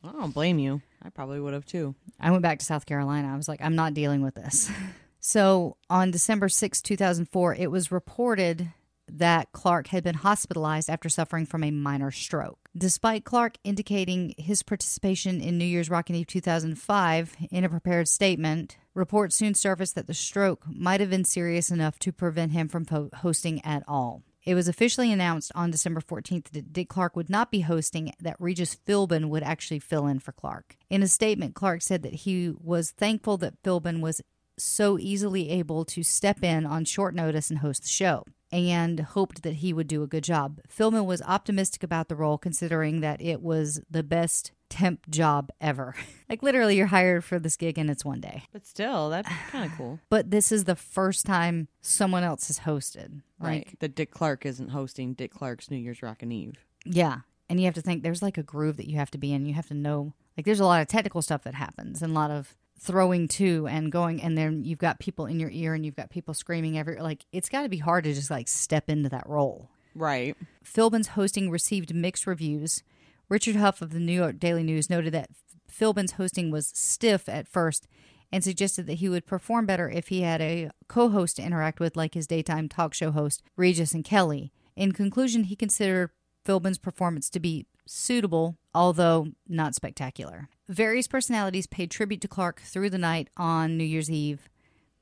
[0.08, 0.82] I don't blame you.
[1.04, 1.96] I probably would have too.
[2.20, 3.32] I went back to South Carolina.
[3.32, 4.70] I was like, I'm not dealing with this.
[5.20, 8.72] so on December 6, 2004, it was reported
[9.08, 12.58] that Clark had been hospitalized after suffering from a minor stroke.
[12.76, 18.78] Despite Clark indicating his participation in New Year's Rockin' Eve 2005 in a prepared statement,
[18.96, 22.86] reports soon surfaced that the stroke might have been serious enough to prevent him from
[22.86, 24.24] po- hosting at all.
[24.44, 28.36] It was officially announced on December 14th that Dick Clark would not be hosting, that
[28.40, 30.78] Regis Philbin would actually fill in for Clark.
[30.90, 34.22] In a statement, Clark said that he was thankful that Philbin was
[34.58, 38.24] so easily able to step in on short notice and host the show
[38.56, 40.62] and hoped that he would do a good job.
[40.68, 45.94] Philbin was optimistic about the role considering that it was the best temp job ever.
[46.30, 48.44] like literally you're hired for this gig and it's one day.
[48.54, 50.00] But still, that's kind of cool.
[50.10, 53.22] But this is the first time someone else has hosted.
[53.40, 53.80] Like Right.
[53.80, 56.66] That Dick Clark isn't hosting Dick Clark's New Year's Rockin' Eve.
[56.86, 57.20] Yeah.
[57.50, 59.46] And you have to think there's like a groove that you have to be in.
[59.46, 62.16] You have to know, like, there's a lot of technical stuff that happens and a
[62.16, 64.22] lot of throwing to and going.
[64.22, 67.26] And then you've got people in your ear and you've got people screaming every, like,
[67.32, 69.70] it's got to be hard to just like step into that role.
[69.94, 70.36] Right.
[70.64, 72.84] Philbin's hosting received mixed reviews.
[73.30, 75.30] Richard Huff of the New York Daily News noted that
[75.68, 77.88] Philbin's hosting was stiff at first
[78.32, 81.80] and suggested that he would perform better if he had a co host to interact
[81.80, 84.52] with, like his daytime talk show host, Regis and Kelly.
[84.76, 86.12] In conclusion, he considered
[86.44, 90.50] Philbin's performance to be suitable, although not spectacular.
[90.68, 94.50] Various personalities paid tribute to Clark through the night on New Year's Eve.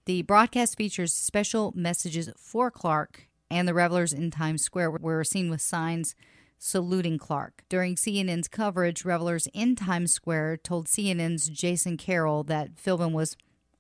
[0.06, 5.50] The broadcast features special messages for Clark and the revelers in Times Square were seen
[5.50, 6.16] with signs
[6.58, 7.64] saluting Clark.
[7.70, 13.38] During CNN's coverage, revelers in Times Square told CNN's Jason Carroll that Philbin was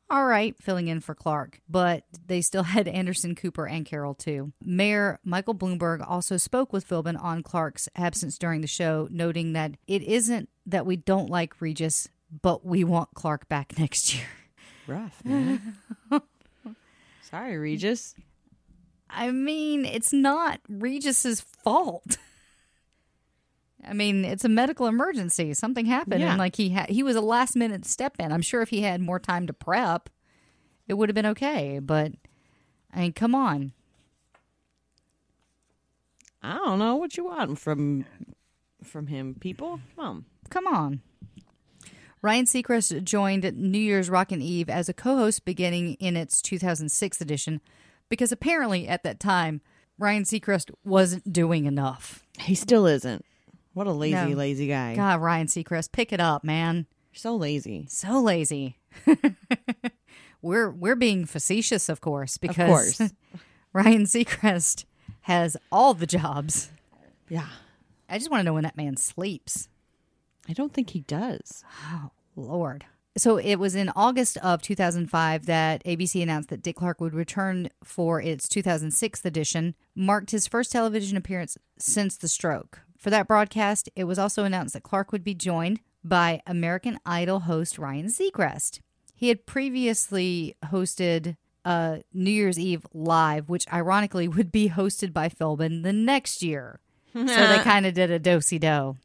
[0.10, 4.54] all right filling in for Clark, but they still had Anderson Cooper and Carroll too.
[4.63, 9.76] Mayor Michael Bloomberg also spoke with Philbin on Clark's absence during the show, noting that
[9.88, 12.10] it isn't that we don't like Regis,
[12.42, 14.26] but we want Clark back next year.
[14.88, 15.78] Rough, man.
[17.22, 18.16] Sorry, Regis.
[19.10, 22.18] I mean, it's not Regis's fault.
[23.86, 25.54] I mean, it's a medical emergency.
[25.54, 26.30] Something happened, Yeah.
[26.32, 28.32] and like he had, he was a last minute step in.
[28.32, 30.10] I'm sure if he had more time to prep,
[30.88, 31.80] it would have been okay.
[31.80, 32.14] But
[32.93, 33.74] I mean, come on.
[36.41, 38.05] I don't know what you want from
[38.84, 39.80] from him, people.
[39.95, 40.26] Come on.
[40.49, 41.01] Come on.
[42.22, 47.20] Ryan Seacrest joined New Year's Rockin' Eve as a co host beginning in its 2006
[47.22, 47.62] edition
[48.10, 49.62] because apparently at that time,
[49.97, 52.24] Ryan Seacrest wasn't doing enough.
[52.39, 53.26] He still isn't.
[53.74, 54.28] What a lazy, No.
[54.30, 54.95] lazy guy.
[54.95, 56.86] God, Ryan Seacrest, pick it up, man.
[57.11, 57.86] You're So lazy.
[57.89, 58.78] So lazy.
[60.41, 63.11] we're we're being facetious, of course, because course.
[63.74, 64.86] Ryan Seacrest
[65.21, 66.69] has all the jobs.
[67.30, 67.47] Yeah.
[68.09, 69.69] I just want to know when that man sleeps.
[70.47, 71.63] I don't think he does.
[71.91, 72.86] Oh, Lord.
[73.17, 77.69] So it was in August of 2005 that ABC announced that Dick Clark would return
[77.84, 82.82] for its 2006 edition, marked his first television appearance since the stroke.
[83.04, 87.41] For that broadcast, it was also announced that Clark would be joined by American Idol
[87.41, 88.80] host Ryan Seacrest.
[89.14, 91.36] He had previously hosted
[91.66, 96.80] uh, New Year's Eve live, which ironically would be hosted by Philbin the next year.
[97.14, 98.95] so they kind of did a dosey do.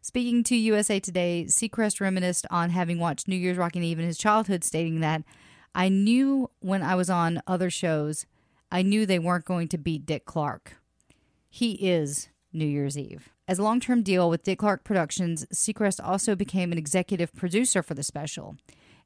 [0.00, 4.16] Speaking to USA Today, Seacrest reminisced on having watched New Year's Rockin' Eve in his
[4.16, 5.22] childhood, stating that
[5.74, 8.24] I knew when I was on other shows,
[8.72, 10.78] I knew they weren't going to beat Dick Clark.
[11.50, 13.30] He is New Year's Eve.
[13.46, 17.82] As a long term deal with Dick Clark Productions, Seacrest also became an executive producer
[17.82, 18.56] for the special.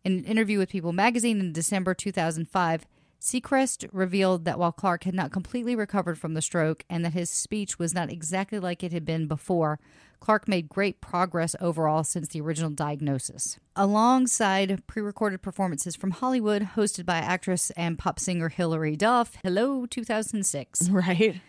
[0.05, 2.87] In an interview with People magazine in December 2005,
[3.21, 7.31] Seacrest revealed that while Clark had not completely recovered from the stroke and that his
[7.31, 9.81] speech was not exactly like it had been before,
[10.21, 13.59] Clark made great progress overall since the original diagnosis.
[13.75, 19.87] Alongside pre recorded performances from Hollywood, hosted by actress and pop singer Hilary Duff, Hello
[19.87, 20.89] 2006.
[20.91, 21.41] Right.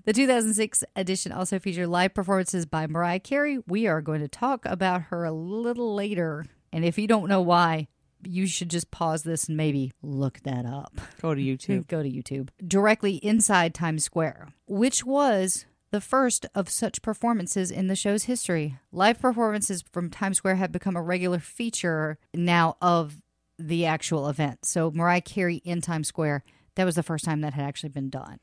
[0.06, 3.60] The 2006 edition also featured live performances by Mariah Carey.
[3.68, 6.46] We are going to talk about her a little later.
[6.74, 7.88] And if you don't know why,
[8.22, 11.00] you should just pause this and maybe look that up.
[11.22, 11.88] Go to YouTube.
[11.88, 12.50] Go to YouTube.
[12.68, 18.78] Directly inside Times Square, which was the first of such performances in the show's history.
[18.92, 23.22] Live performances from Times Square have become a regular feature now of
[23.58, 24.66] the actual event.
[24.66, 26.44] So, Mariah Carey in Times Square,
[26.76, 28.40] that was the first time that had actually been done.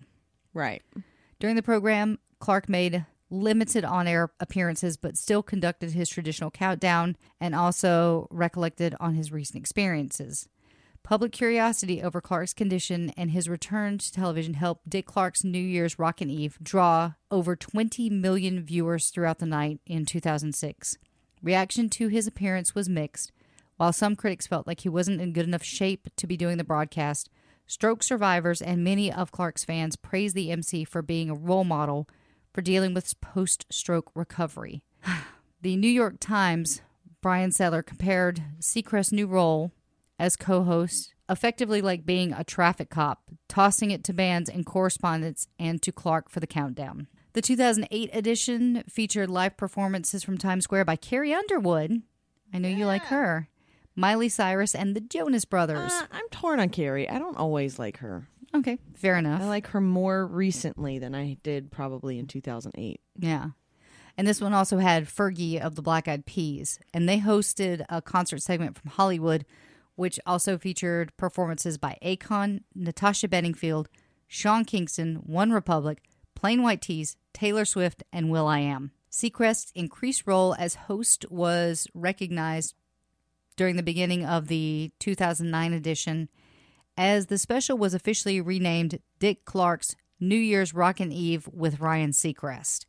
[0.54, 0.82] Right.
[1.40, 7.16] During the program, Clark made limited on air appearances, but still conducted his traditional countdown
[7.40, 10.48] and also recollected on his recent experiences.
[11.02, 15.98] Public curiosity over Clark's condition and his return to television helped Dick Clark's New Year's
[15.98, 20.98] Rockin' Eve draw over 20 million viewers throughout the night in 2006.
[21.42, 23.32] Reaction to his appearance was mixed.
[23.78, 26.64] While some critics felt like he wasn't in good enough shape to be doing the
[26.64, 27.30] broadcast,
[27.70, 32.08] stroke survivors and many of Clark's fans praise the MC for being a role model
[32.52, 34.82] for dealing with post stroke recovery.
[35.62, 36.82] the New York Times,
[37.22, 39.70] Brian Stelter, compared Seacrest's new role
[40.18, 45.46] as co host effectively like being a traffic cop, tossing it to bands and correspondents
[45.60, 47.06] and to Clark for the countdown.
[47.34, 52.02] The 2008 edition featured live performances from Times Square by Carrie Underwood.
[52.52, 53.48] I know you like her.
[54.00, 55.92] Miley Cyrus and the Jonas Brothers.
[55.92, 57.06] Uh, I'm torn on Carrie.
[57.08, 58.26] I don't always like her.
[58.54, 59.42] okay, fair enough.
[59.42, 62.98] I like her more recently than I did probably in 2008.
[63.18, 63.50] Yeah.
[64.16, 66.78] And this one also had Fergie of the Black Eyed Peas.
[66.94, 69.44] And they hosted a concert segment from Hollywood,
[69.96, 73.90] which also featured performances by Akon, Natasha Bedingfield,
[74.26, 75.98] Sean Kingston, OneRepublic,
[76.34, 78.92] Plain White T's, Taylor Swift, and Will I Am.
[79.10, 82.74] Seacrest's increased role as host was recognized
[83.60, 86.30] during the beginning of the 2009 edition
[86.96, 92.86] as the special was officially renamed Dick Clark's New Year's Rockin' Eve with Ryan Seacrest.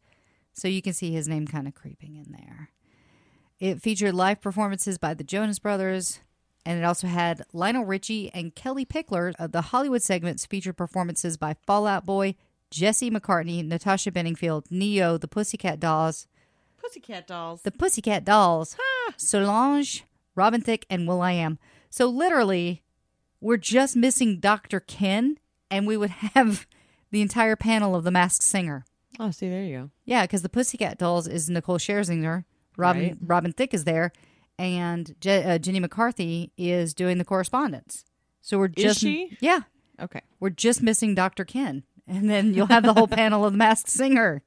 [0.53, 2.69] So you can see his name kind of creeping in there.
[3.59, 6.21] It featured live performances by the Jonas Brothers,
[6.65, 9.33] and it also had Lionel Richie and Kellie Pickler.
[9.37, 12.35] Uh, the Hollywood segments featured performances by Fall Out Boy,
[12.69, 16.27] Jesse McCartney, Natasha Bedingfield, Ne-Yo, the Pussycat Dolls,
[16.81, 17.63] Pussycat Dolls.
[17.63, 18.77] the Pussycat Dolls,
[19.17, 20.05] Solange,
[20.35, 21.59] Robin Thicke, and Will I Am.
[21.89, 22.83] So literally,
[23.39, 24.79] we're just missing Dr.
[24.79, 25.37] Ken,
[25.69, 26.65] and we would have
[27.11, 28.85] the entire panel of the Masked Singer.
[29.19, 29.89] oh, see, there you go.
[30.05, 32.45] Yeah, because the Pussycat Dolls is Nicole Scherzinger,
[32.77, 33.17] Robin Right.
[33.21, 34.11] Robin Thicke is there,
[34.57, 38.05] and Je- uh, Jenny McCarthy is doing the correspondence.
[38.41, 39.37] So we're Is just she?
[39.41, 39.61] yeah,
[40.01, 40.21] Okay.
[40.39, 41.43] we're just missing Dr.
[41.45, 44.41] Ken, and then you'll have the whole panel of the Masked Singer,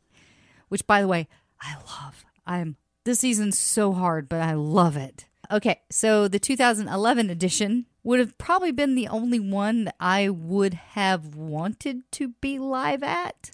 [0.68, 1.28] which, by the way,
[1.60, 2.24] I love.
[2.46, 5.26] I'm this season's so hard, but I love it.
[5.50, 10.74] Okay, so the 2011 edition would have probably been the only one that I would
[10.74, 13.50] have wanted to be live at.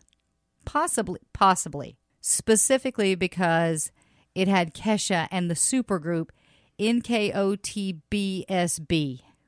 [0.64, 1.96] Possibly, possibly.
[2.20, 3.92] Specifically because
[4.34, 6.30] it had Kesha and the supergroup
[6.78, 8.00] NKOTBSB,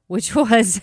[0.06, 0.80] which was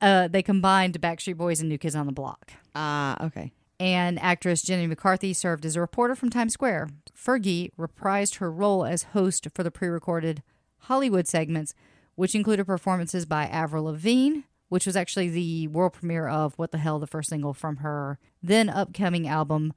[0.00, 2.52] uh, they combined Backstreet Boys and New Kids on the Block.
[2.74, 3.52] Ah, okay.
[3.80, 6.88] And actress Jenny McCarthy served as a reporter from Times Square.
[7.16, 10.42] Fergie reprised her role as host for the pre recorded
[10.84, 11.74] Hollywood segments,
[12.14, 16.78] which included performances by Avril Lavigne, which was actually the world premiere of What the
[16.78, 19.72] Hell, the first single from her then upcoming album,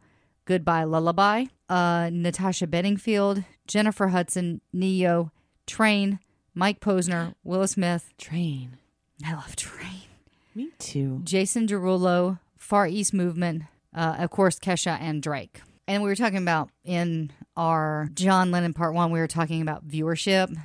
[0.45, 5.31] Goodbye Lullaby, uh, Natasha Bedingfield, Jennifer Hudson, Ne-Yo,
[5.65, 6.19] Train,
[6.53, 8.13] Mike Posner, Will Smith.
[8.17, 8.77] Train.
[9.25, 10.03] I love Train.
[10.55, 11.21] Me too.
[11.23, 15.61] Jason Derulo, Far East Movement, Uh, of course, Kesha and Drake.
[15.87, 19.87] And we were talking about in our John Lennon part one, we were talking about
[19.87, 20.55] viewership.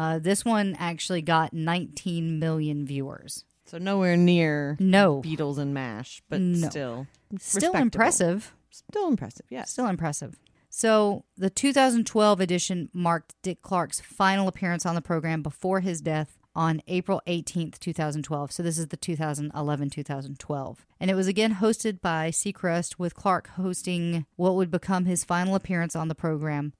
[0.00, 3.44] Uh, this one actually got 19 million viewers.
[3.66, 6.70] So nowhere near No, Beatles and Mash, but No.
[6.70, 7.06] still
[7.38, 8.54] still impressive.
[8.70, 9.44] Still impressive.
[9.50, 9.70] Yes.
[9.70, 10.38] Still impressive.
[10.70, 16.38] So the 2012 edition marked Dick Clark's final appearance on the program before his death
[16.54, 18.52] on April 18th, 2012.
[18.52, 20.76] So this is the 2011-2012.
[20.98, 25.54] And it was again hosted by Seacrest with Clark hosting what would become his final
[25.54, 26.72] appearance on the program.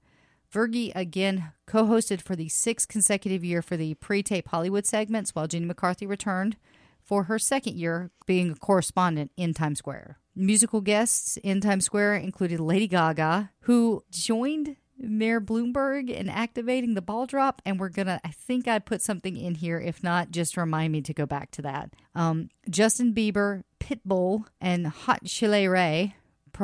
[0.51, 5.65] Fergie again co-hosted for the sixth consecutive year for the pre-tape Hollywood segments while Jenny
[5.65, 6.57] McCarthy returned
[7.01, 10.17] for her second year being a correspondent in Times Square.
[10.35, 17.01] Musical guests in Times Square included Lady Gaga, who joined Mayor Bloomberg in activating the
[17.01, 17.61] ball drop.
[17.65, 19.79] And we're going to, I think I put something in here.
[19.79, 21.93] If not, just remind me to go back to that.
[22.13, 26.15] Um, Justin Bieber, Pitbull, and Hot Chelle Rae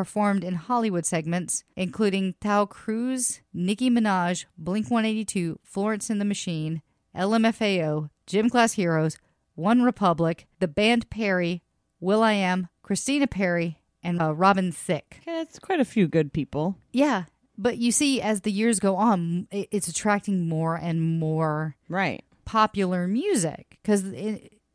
[0.02, 6.84] performed in Hollywood segments, including Taio Cruz, Nicki Minaj, Blink 182, Florence and the Machine,
[7.16, 9.18] LMFAO, Gym Class Heroes,
[9.58, 11.64] OneRepublic, the band Perry,
[12.00, 15.20] Will I Am, Christina Perri, and uh, Robin Thicke.
[15.26, 16.76] Yeah, it's quite a few good people.
[16.94, 17.24] Yeah,
[17.58, 22.24] but you see, as the years go on, it's attracting more and more Right.
[22.46, 24.04] popular music because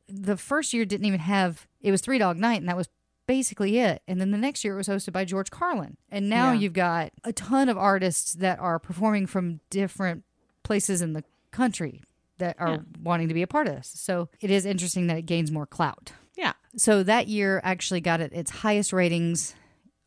[0.08, 2.88] the first year didn't even have it was Three Dog Night, and that was
[3.32, 4.02] basically it.
[4.06, 6.58] And then the next year it was hosted by George Carlin, and now Yeah.
[6.60, 10.24] you've got a ton of artists that are performing from different
[10.62, 12.02] places in the country
[12.36, 12.78] that are Yeah.
[13.02, 13.88] wanting to be a part of this.
[13.94, 16.12] So it is interesting that it gains more clout.
[16.36, 16.52] Yeah.
[16.76, 19.54] So that year actually got it its highest ratings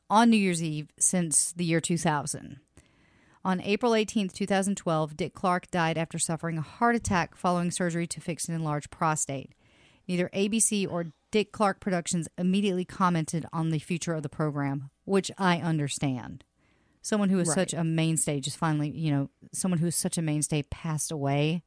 [0.08, 2.60] on New Year's Eve since the year 2000.
[3.44, 8.22] On April 18th, 2012, Dick Clark died after suffering a heart attack following surgery to
[8.22, 9.52] fix an enlarged prostate.
[10.08, 15.30] Neither ABC or Dick Clark Productions immediately commented on the future of the program, which
[15.38, 16.46] I understand.
[17.02, 20.22] Someone who is such a mainstay just finally, you know, someone who is such a
[20.22, 21.62] mainstay passed away.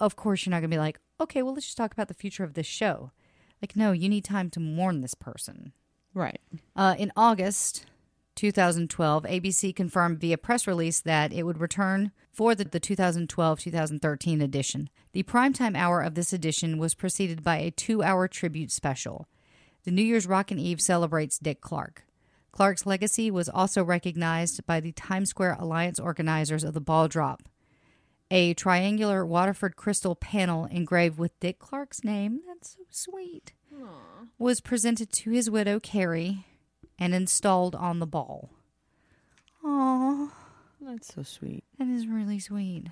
[0.00, 2.14] Of course, you're not going to be like, okay, well, let's just talk about the
[2.14, 3.12] future of this show.
[3.62, 5.72] Like, no, you need time to mourn this person.
[6.12, 6.40] Right.
[6.74, 7.86] Uh, in August
[8.38, 14.40] 2012, ABC confirmed via press release that it would return for the, the 2012 2013
[14.40, 14.88] edition.
[15.10, 19.26] The primetime hour of this edition was preceded by a two hour tribute special.
[19.82, 22.04] The New Year's Rockin' Eve celebrates Dick Clark.
[22.52, 27.48] Clark's legacy was also recognized by the Times Square Alliance organizers of the ball drop.
[28.30, 33.52] A triangular Waterford crystal panel engraved with Dick Clark's name, that's so sweet,
[34.38, 36.44] was presented to his widow, Kari,
[36.98, 38.50] and installed on the ball.
[39.64, 40.30] Aww,
[40.80, 41.64] That's so sweet.
[41.78, 42.86] that is really sweet.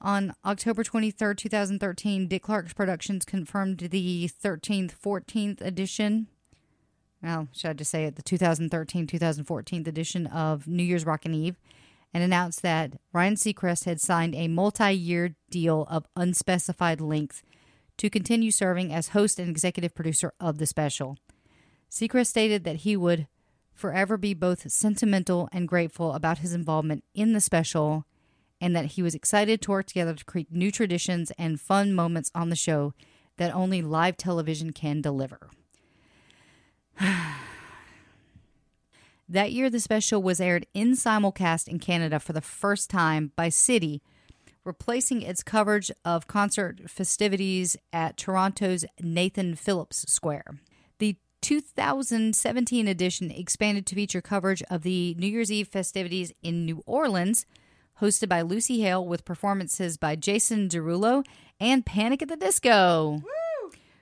[0.00, 6.26] On October 23rd, 2013, Dick Clark's Productions confirmed the 13th, 14th edition.
[7.22, 8.16] Well, should I just say it?
[8.16, 11.56] The 2013 2014 edition of New Year's Rockin' Eve,
[12.12, 17.42] and announced that Ryan Seacrest had signed a multi year deal of unspecified length
[17.96, 21.16] to continue serving as host and executive producer of the special.
[21.90, 23.26] Seacrest stated that he would
[23.72, 28.06] forever be both sentimental and grateful about his involvement in the special,
[28.60, 32.30] and that he was excited to work together to create new traditions and fun moments
[32.34, 32.94] on the show
[33.36, 35.50] that only live television can deliver.
[39.28, 43.48] that year, the special was aired in simulcast in Canada for the first time by
[43.48, 44.00] City,
[44.64, 50.60] replacing its coverage of concert festivities at Toronto's Nathan Phillips Square.
[51.44, 56.82] The 2017 edition expanded to feature coverage of the New Year's Eve festivities in New
[56.86, 57.44] Orleans,
[58.00, 61.22] hosted by Lucy Hale with performances by Jason Derulo
[61.60, 63.20] and Panic at the Disco.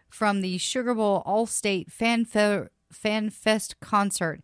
[0.09, 4.41] From the Sugar Bowl Allstate Fan, Fe- Fan Fest concert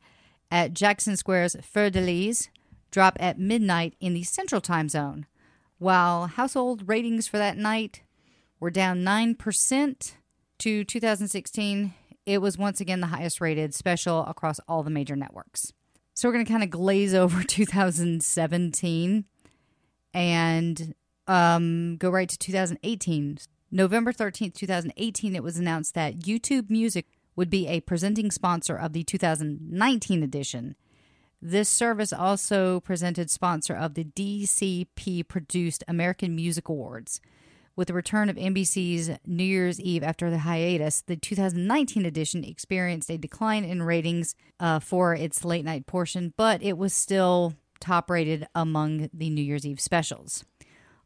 [0.50, 2.48] at Jackson Square's fleur-de-lis
[2.90, 5.26] drop at midnight in the Central Time Zone,
[5.78, 8.02] while household ratings for that night
[8.58, 10.14] were down 9%
[10.58, 11.94] to 2016.
[12.28, 15.72] It was once again the highest rated special across all the major networks.
[16.12, 19.24] So we're going to kind of glaze over 2017
[20.12, 20.94] and
[21.26, 23.38] um, go right to 2018.
[23.70, 28.92] November 13th, 2018, it was announced that YouTube Music would be a presenting sponsor of
[28.92, 30.76] the 2019 edition.
[31.40, 37.22] This service also presented sponsor of the DCP produced American Music Awards.
[37.78, 43.08] With the return of NBC's New Year's Eve after the hiatus, the 2019 edition experienced
[43.08, 48.10] a decline in ratings uh, for its late night portion, but it was still top
[48.10, 50.44] rated among the New Year's Eve specials.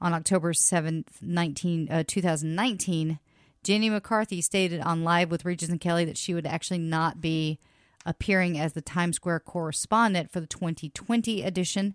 [0.01, 3.19] On October 7th, 19, uh, 2019,
[3.63, 7.59] Jenny McCarthy stated on Live with Regis and Kelly that she would actually not be
[8.07, 11.95] appearing as the Times Square correspondent for the 2020 edition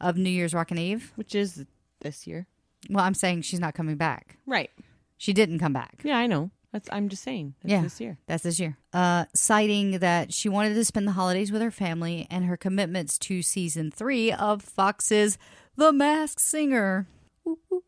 [0.00, 1.12] of New Year's Rockin' Eve.
[1.14, 1.66] which is
[2.00, 2.48] this year.
[2.90, 4.38] Well, I'm saying she's not coming back.
[4.46, 4.70] Right.
[5.16, 6.00] She didn't come back.
[6.04, 6.50] Yeah, I know.
[6.72, 7.54] That's I'm just saying.
[7.62, 7.82] That's Yeah.
[7.82, 8.18] this year.
[8.26, 8.76] That's this year.
[8.92, 13.18] Uh, citing that she wanted to spend the holidays with her family and her commitments
[13.20, 15.38] to season three of Fox's
[15.76, 17.06] The Masked Singer.
[17.46, 17.82] Ooh, ooh,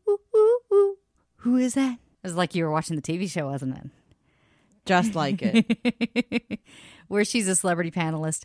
[0.73, 0.97] ooh.
[1.37, 1.93] Who is that?
[1.93, 3.89] It was like you were watching the TV show, wasn't it?
[4.85, 6.59] Just like it.
[7.07, 8.43] where she's a celebrity panelist.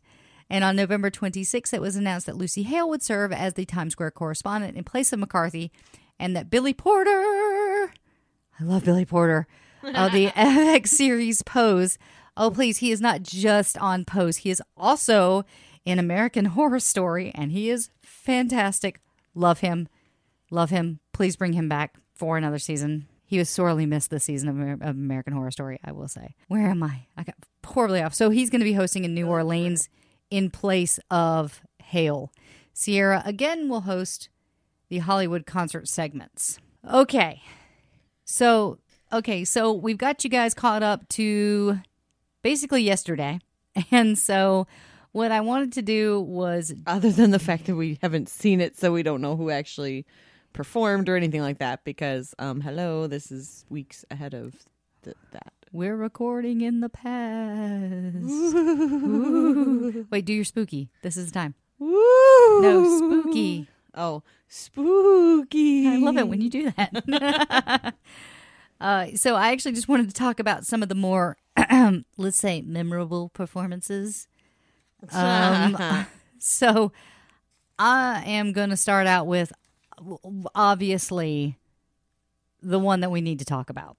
[0.48, 3.92] And on November 26th, it was announced that Lucy Hale would serve as the Times
[3.92, 5.72] Square correspondent in place of McCarthy,
[6.18, 7.92] and that Billy Porter,
[8.60, 9.46] I love Billy Porter,
[9.82, 11.98] of the FX series Pose.
[12.36, 15.44] Oh, please, he is not just on Pose, he is also
[15.84, 19.00] in American Horror Story, and he is fantastic.
[19.34, 19.88] Love him.
[20.50, 21.00] Love him.
[21.12, 23.06] Please bring him back for another season.
[23.24, 26.34] He was sorely missed this season of, Amer- of American Horror Story, I will say.
[26.48, 27.06] Where am I?
[27.16, 28.14] I got horribly off.
[28.14, 29.88] So he's going to be hosting in New oh, Orleans
[30.30, 32.32] in place of Hale.
[32.74, 34.28] Ciara again will host
[34.88, 36.58] the Hollywood concert segments.
[36.88, 37.42] Okay.
[38.24, 38.78] So,
[39.12, 41.78] okay, so we've got you guys caught up to
[42.42, 43.40] basically yesterday.
[43.90, 44.66] And so
[45.12, 48.78] what I wanted to do was Other than the fact that we haven't seen it,
[48.78, 50.06] so we don't know who actually
[50.54, 51.84] performed or anything like that.
[51.84, 54.54] Because, um, hello, this is weeks ahead of
[55.04, 55.52] th- that.
[55.72, 58.16] We're recording in the past.
[58.24, 60.06] Ooh.
[60.10, 60.88] Wait, do your spooky.
[61.02, 61.54] This is the time.
[61.78, 62.62] Woo!
[62.62, 63.68] No, spooky.
[63.94, 65.88] Oh, spooky!
[65.88, 67.94] I love it when you do that.
[68.80, 71.36] uh, so I actually just wanted to talk about some of the more,
[72.16, 74.28] let's say, memorable performances.
[75.12, 76.06] Um,
[76.38, 76.90] so
[77.78, 79.52] I am going to start out with
[80.54, 81.58] obviously
[82.62, 83.96] the one that we need to talk about,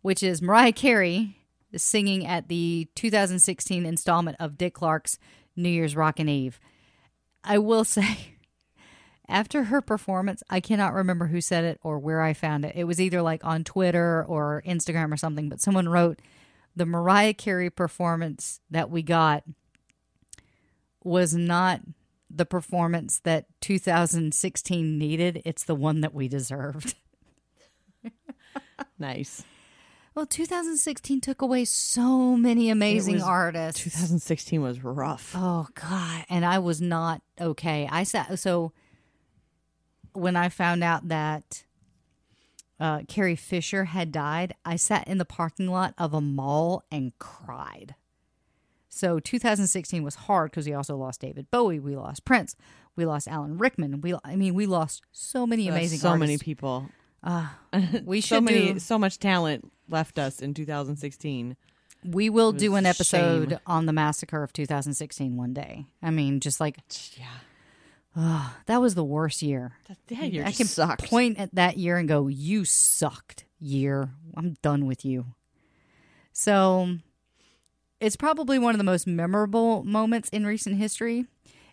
[0.00, 1.36] which is Mariah Carey
[1.76, 5.18] singing at the 2016 installment of Dick Clark's
[5.54, 6.58] New Year's Rockin' Eve.
[7.44, 8.34] I will say,
[9.30, 12.74] after her performance, I cannot remember who said it or where I found it.
[12.74, 16.20] It was either like on Twitter or Instagram or something, but someone wrote
[16.76, 19.44] the Mariah Carey performance that we got
[21.02, 21.80] was not
[22.28, 25.42] the performance that 2016 needed.
[25.44, 26.94] It's the one that we deserved.
[28.98, 29.44] nice.
[30.14, 33.82] Well, 2016 took away so many amazing was artists.
[33.82, 35.34] 2016 was rough.
[35.36, 36.24] Oh God!
[36.28, 37.88] And I was not okay.
[37.90, 38.72] I sat so
[40.12, 41.64] when I found out that
[42.78, 47.12] uh, Carrie Fisher had died, I sat in the parking lot of a mall and
[47.18, 47.94] cried.
[48.88, 52.56] So 2016 was hard because we also lost David Bowie, we lost Prince,
[52.96, 54.00] we lost Alan Rickman.
[54.00, 56.44] We, I mean, we lost so many amazing, so many artists.
[56.44, 56.86] people.
[58.04, 61.56] We so should many, do- so much talent left us in 2016.
[62.04, 63.58] We will do an episode shame.
[63.66, 65.84] on the massacre of 2016 one day.
[66.02, 66.78] I mean, just like
[67.16, 67.26] Yeah,
[68.16, 69.72] that was the worst year.
[70.08, 71.04] that year I can sucked.
[71.04, 74.10] point at that year and go, "You sucked, year.
[74.36, 75.26] I'm done with you."
[76.32, 76.96] So,
[78.00, 81.26] it's probably one of the most memorable moments in recent history.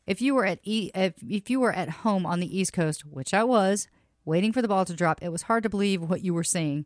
[0.05, 3.05] If you were at e- if, if you were at home on the East Coast,
[3.05, 3.87] which I was,
[4.25, 6.85] waiting for the ball to drop, it was hard to believe what you were seeing.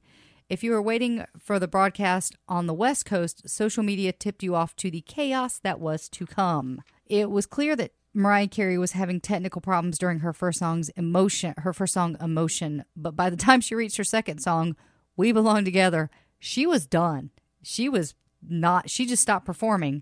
[0.50, 4.54] If you were waiting for the broadcast on the West Coast, social media tipped you
[4.54, 6.82] off to the chaos that was to come.
[7.06, 11.54] It was clear that Mariah Carey was having technical problems during her first song's emotion,
[11.58, 14.76] her first song Emotion, but by the time she reached her second song,
[15.16, 16.10] We Belong Together,
[16.40, 17.30] she was done.
[17.64, 18.16] She was
[18.48, 20.02] not she just stopped performing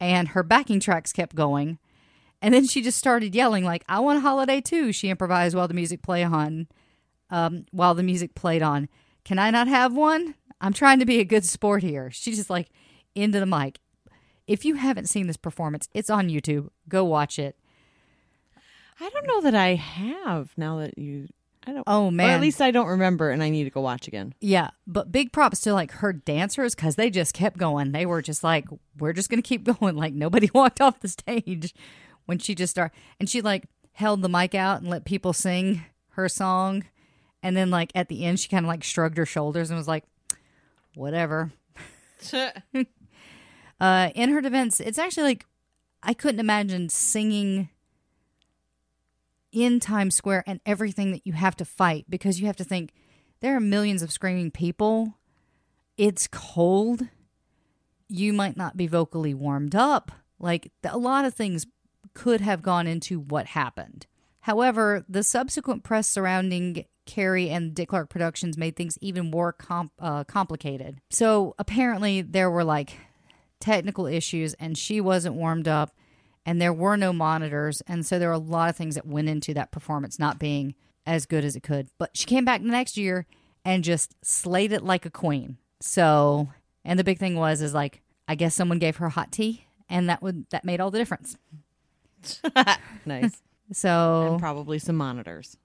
[0.00, 1.78] and her backing tracks kept going.
[2.40, 5.68] And then she just started yelling like, "I want a holiday too." She improvised while
[5.68, 6.68] the music played on
[7.30, 8.88] um, while the music played on.
[9.24, 10.34] Can I not have one?
[10.60, 12.10] I'm trying to be a good sport here.
[12.10, 12.70] She just like
[13.14, 13.78] into the mic.
[14.48, 16.70] If you haven't seen this performance, it's on YouTube.
[16.88, 17.56] Go watch it.
[19.00, 21.28] I don't know that I have now that you.
[21.66, 21.84] I don't.
[21.86, 24.34] Oh Or man, at least I don't remember, and I need to go watch again.
[24.40, 24.70] yeah.
[24.86, 27.92] But big props to like her dancers because they just kept going.
[27.92, 28.64] They were just like,
[28.98, 29.94] we're just gonna keep going.
[29.96, 31.74] Like nobody walked off the stage
[32.26, 35.84] when she just started, and she like held the mic out and let people sing
[36.12, 36.84] her song,
[37.42, 39.88] and then like at the end, she kind of like shrugged her shoulders and was
[39.88, 40.04] like,
[40.94, 41.52] whatever.
[43.80, 45.46] Uh, in her defense, it's actually like
[46.02, 47.70] I couldn't imagine singing
[49.52, 52.92] in Times Square and everything that you have to fight because you have to think
[53.40, 55.14] there are millions of screaming people.
[55.96, 57.02] It's cold.
[58.08, 60.12] You might not be vocally warmed up.
[60.38, 61.66] Like a lot of things
[62.14, 64.06] could have gone into what happened.
[64.40, 69.56] However, the subsequent press surrounding Carey and Dick Clark Productions made things even more
[69.98, 71.00] uh, complicated.
[71.10, 72.98] So apparently, there were like
[73.60, 75.94] technical issues and she wasn't warmed up
[76.46, 79.28] and there were no monitors and so there were a lot of things that went
[79.28, 80.74] into that performance not being
[81.06, 81.88] as good as it could.
[81.98, 83.26] But she came back the next year
[83.64, 85.56] and just slayed it like a queen.
[85.80, 86.48] So,
[86.84, 90.08] and the big thing was is like I guess someone gave her hot tea and
[90.08, 91.36] that would that made all the difference.
[93.06, 93.40] Nice.
[93.72, 95.56] So and probably some monitors.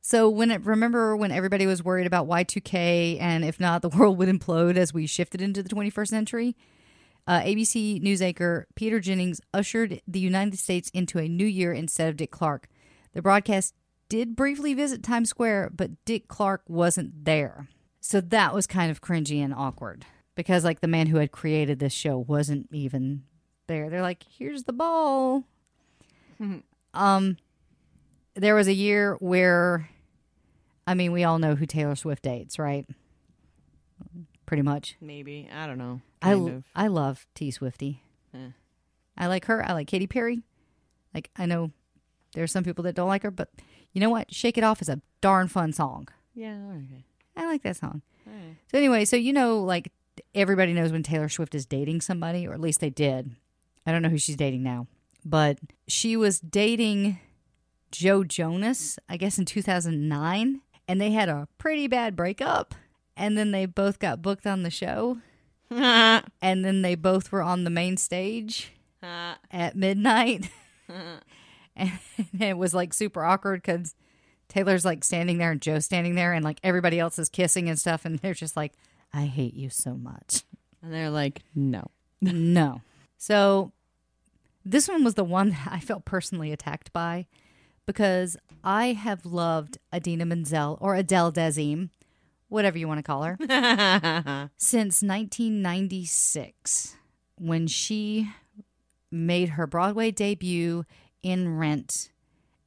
[0.00, 4.18] So when it remember when everybody was worried about Y2K and if not the world
[4.18, 6.56] would implode as we shifted into the 21st century,
[7.30, 12.08] uh, ABC news anchor Peter Jennings ushered the United States into a new year instead
[12.08, 12.66] of Dick Clark.
[13.12, 13.72] The broadcast
[14.08, 17.68] did briefly visit Times Square, but Dick Clark wasn't there.
[18.00, 20.04] So that was kind of cringy and awkward
[20.34, 23.22] because like the man who had created this show wasn't even
[23.68, 23.88] there.
[23.90, 25.44] They're like, "Here's the ball."
[26.94, 27.36] um
[28.34, 29.88] there was a year where
[30.84, 32.88] I mean, we all know who Taylor Swift dates, right?
[34.46, 34.96] Pretty much.
[35.00, 35.48] Maybe.
[35.54, 36.00] I don't know.
[36.22, 36.64] I, of.
[36.74, 38.02] I love T Swifty.
[38.34, 38.50] Eh.
[39.16, 39.66] I like her.
[39.66, 40.42] I like Katy Perry.
[41.14, 41.72] Like I know
[42.34, 43.50] there are some people that don't like her, but
[43.92, 44.32] you know what?
[44.32, 46.08] Shake It Off is a darn fun song.
[46.34, 46.56] Yeah.
[46.70, 47.04] Okay.
[47.36, 48.02] I like that song.
[48.26, 48.56] Alright.
[48.70, 49.92] So anyway, so you know, like
[50.34, 53.34] everybody knows when Taylor Swift is dating somebody, or at least they did.
[53.86, 54.86] I don't know who she's dating now,
[55.24, 55.58] but
[55.88, 57.18] she was dating
[57.90, 62.74] Joe Jonas, I guess in 2009, and they had a pretty bad breakup.
[63.16, 65.18] And then they both got booked on the show,
[66.42, 70.50] and then they both were on the main stage at midnight.
[71.76, 71.92] and
[72.38, 73.94] it was like super awkward because
[74.48, 77.78] Taylor's like standing there and Joe's standing there, and like everybody else is kissing and
[77.78, 78.72] stuff, and they're just like,
[79.12, 80.42] I hate you so much.
[80.82, 81.90] and they're like, no.
[82.20, 82.80] no.
[83.16, 83.72] So
[84.64, 87.26] this one was the one that I felt personally attacked by
[87.86, 91.90] because I have loved Idina Menzel or Adele Dazeem,
[92.50, 93.36] whatever you want to call her,
[94.58, 96.96] since 1996
[97.38, 98.28] when she
[99.10, 100.84] made her Broadway debut
[101.22, 102.10] in Rent.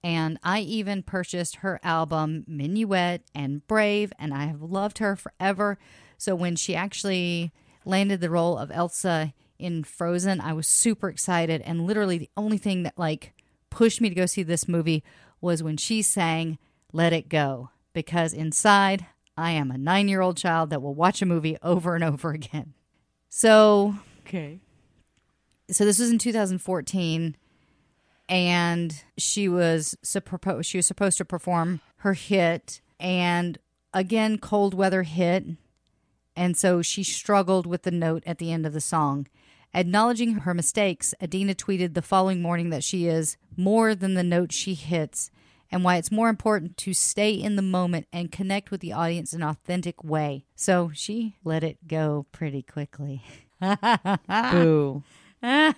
[0.04, 5.78] And I even purchased her album Minuet and Brave, and I have loved her forever.
[6.18, 7.54] So when she actually
[7.86, 11.62] landed the role of Elsa in Frozen, I was super excited.
[11.62, 13.34] And literally, the only thing that like
[13.70, 15.04] pushed me to go see this movie
[15.40, 16.58] was when she sang
[16.92, 19.06] Let It Go, because inside,
[19.38, 22.32] I am a nine year old child that will watch a movie over and over
[22.32, 22.74] again.
[23.30, 23.96] So
[24.28, 24.60] Okay.
[25.72, 27.36] so this was in 2014
[28.30, 33.58] and she was suppo- she was supposed to perform her hit and
[33.94, 35.46] again cold weather hit
[36.36, 39.28] and so she struggled with the note at the end of the song
[39.74, 44.52] acknowledging her mistakes Idina tweeted the following morning that she is more than the note
[44.54, 45.32] she hits
[45.74, 49.34] and why it's more important to stay in the moment and connect with the audience
[49.34, 53.22] in an authentic way so she let it go pretty quickly
[54.52, 55.04] Boo.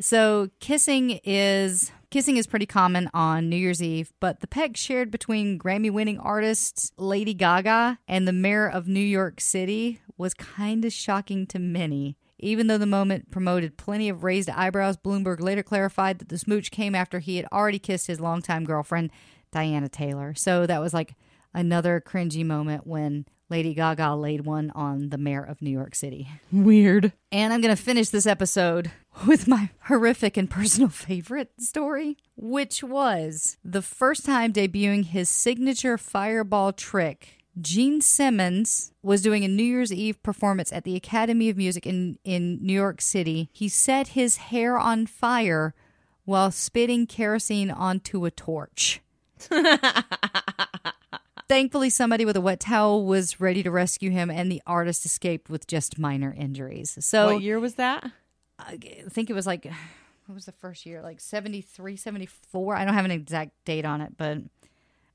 [0.00, 5.10] So kissing is kissing is pretty common on New Year's Eve, but the peg shared
[5.10, 10.92] between Grammy-winning artists Lady Gaga and the mayor of New York City was kind of
[10.92, 12.16] shocking to many.
[12.38, 16.70] Even though the moment promoted plenty of raised eyebrows, Bloomberg later clarified that the smooch
[16.70, 19.10] came after he had already kissed his longtime girlfriend,
[19.52, 20.34] Diana Taylor.
[20.34, 21.14] So that was like
[21.54, 26.28] another cringy moment when Lady Gaga laid one on the mayor of New York City.
[26.50, 27.12] Weird.
[27.30, 28.90] And I'm going to finish this episode
[29.26, 35.98] with my horrific and personal favorite story, which was the first time debuting his signature
[35.98, 37.43] fireball trick.
[37.60, 42.18] Gene Simmons was doing a New Year's Eve performance at the Academy of Music in,
[42.24, 43.48] in New York City.
[43.52, 45.74] He set his hair on fire
[46.24, 49.00] while spitting kerosene onto a torch.
[51.48, 55.50] Thankfully, somebody with a wet towel was ready to rescue him, and the artist escaped
[55.50, 56.96] with just minor injuries.
[57.00, 58.10] So, what year was that?
[58.58, 58.78] I
[59.10, 59.66] think it was like,
[60.26, 61.02] what was the first year?
[61.02, 62.76] Like 73, 74?
[62.76, 64.38] I don't have an exact date on it, but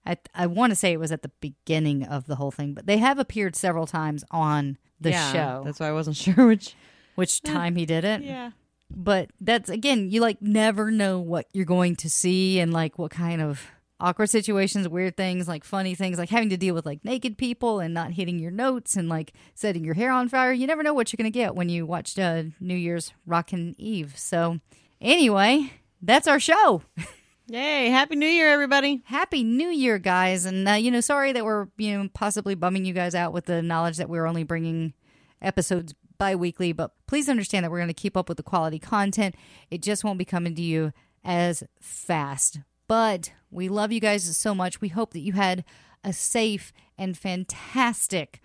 [0.06, 2.74] I, I want to say it was at the beginning of the whole thing.
[2.74, 6.48] But they have appeared several times on the yeah, show, That's why I wasn't sure
[6.48, 6.76] which.
[7.16, 8.22] which time he did it.
[8.22, 8.52] Yeah.
[8.90, 13.12] But that's, again, you like never know what you're going to see and like what
[13.12, 13.70] kind of
[14.00, 17.80] awkward situations, weird things, like funny things, like having to deal with like naked people
[17.80, 20.52] and not hitting your notes and like setting your hair on fire.
[20.52, 23.76] You never know what you're going to get when you watched uh, New Year's Rockin'
[23.78, 24.14] Eve.
[24.18, 24.60] So,
[25.02, 26.84] anyway, that's our show.
[27.52, 27.90] Yay!
[27.90, 29.02] Happy New Year, everybody.
[29.06, 30.46] Happy New Year, guys.
[30.46, 33.46] And, uh, you know, sorry that we're, you know, possibly bumming you guys out with
[33.46, 34.94] the knowledge that we're only bringing
[35.42, 38.78] episodes bi weekly, but please understand that we're going to keep up with the quality
[38.78, 39.34] content.
[39.72, 40.94] It just won't be coming to you
[41.24, 42.60] as fast.
[42.88, 44.80] But we love you guys so much.
[44.80, 45.66] We hope that you had
[46.04, 48.42] a safe and fantastic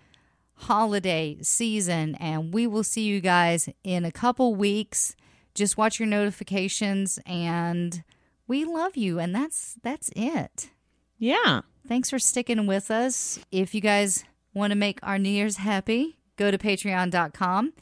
[0.55, 5.15] holiday season, and we will see you guys in a couple weeks.
[5.53, 8.03] Just watch your notifications, and
[8.47, 10.69] we love you, and that's that's it.
[11.17, 11.61] Yeah.
[11.87, 13.39] Thanks for sticking with us.
[13.51, 17.73] If you guys want to make our New Year's happy, go to patreon.com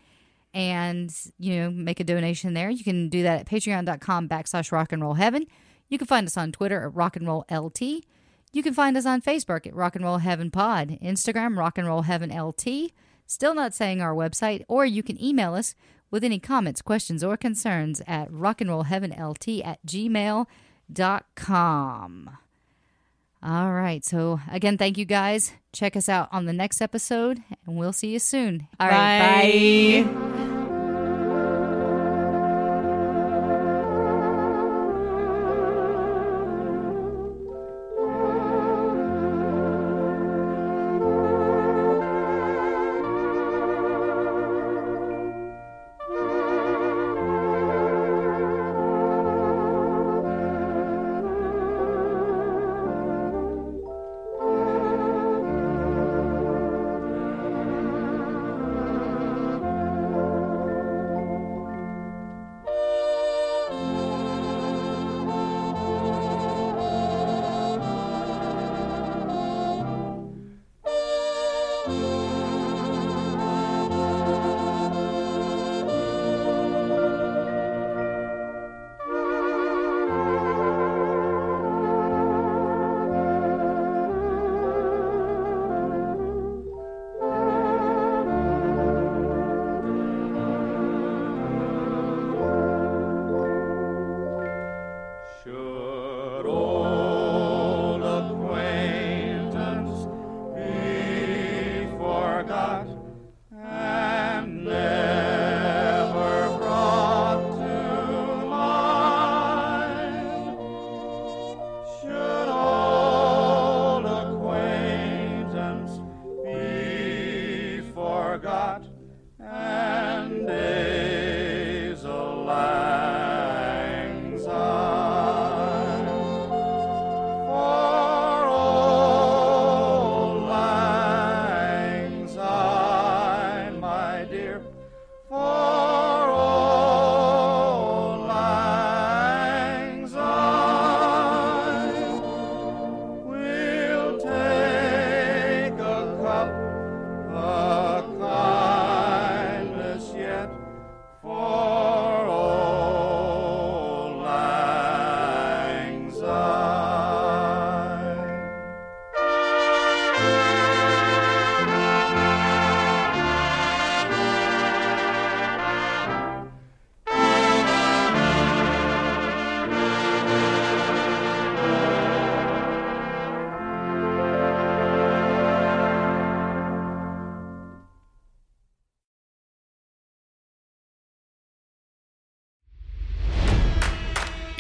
[0.54, 2.70] and you know make a donation there.
[2.70, 5.46] You can do that at patreon.com backslash rock and roll heaven.
[5.90, 7.82] You can find us on Twitter at rock and roll LT.
[8.52, 11.88] You can find us on Facebook at Rock and Roll Heaven Pod, Instagram Rock and
[11.88, 12.92] Roll Heaven LT.
[13.26, 15.74] Still not saying our website, or you can email us
[16.14, 20.48] with any comments, questions, or concerns at rockandrollheavenlt at gmail.com.
[23.42, 24.06] All right.
[24.06, 25.54] So, again, thank you guys.
[25.74, 28.68] Check us out on the next episode, and we'll see you soon.
[28.80, 30.04] All right.
[30.04, 30.53] Bye.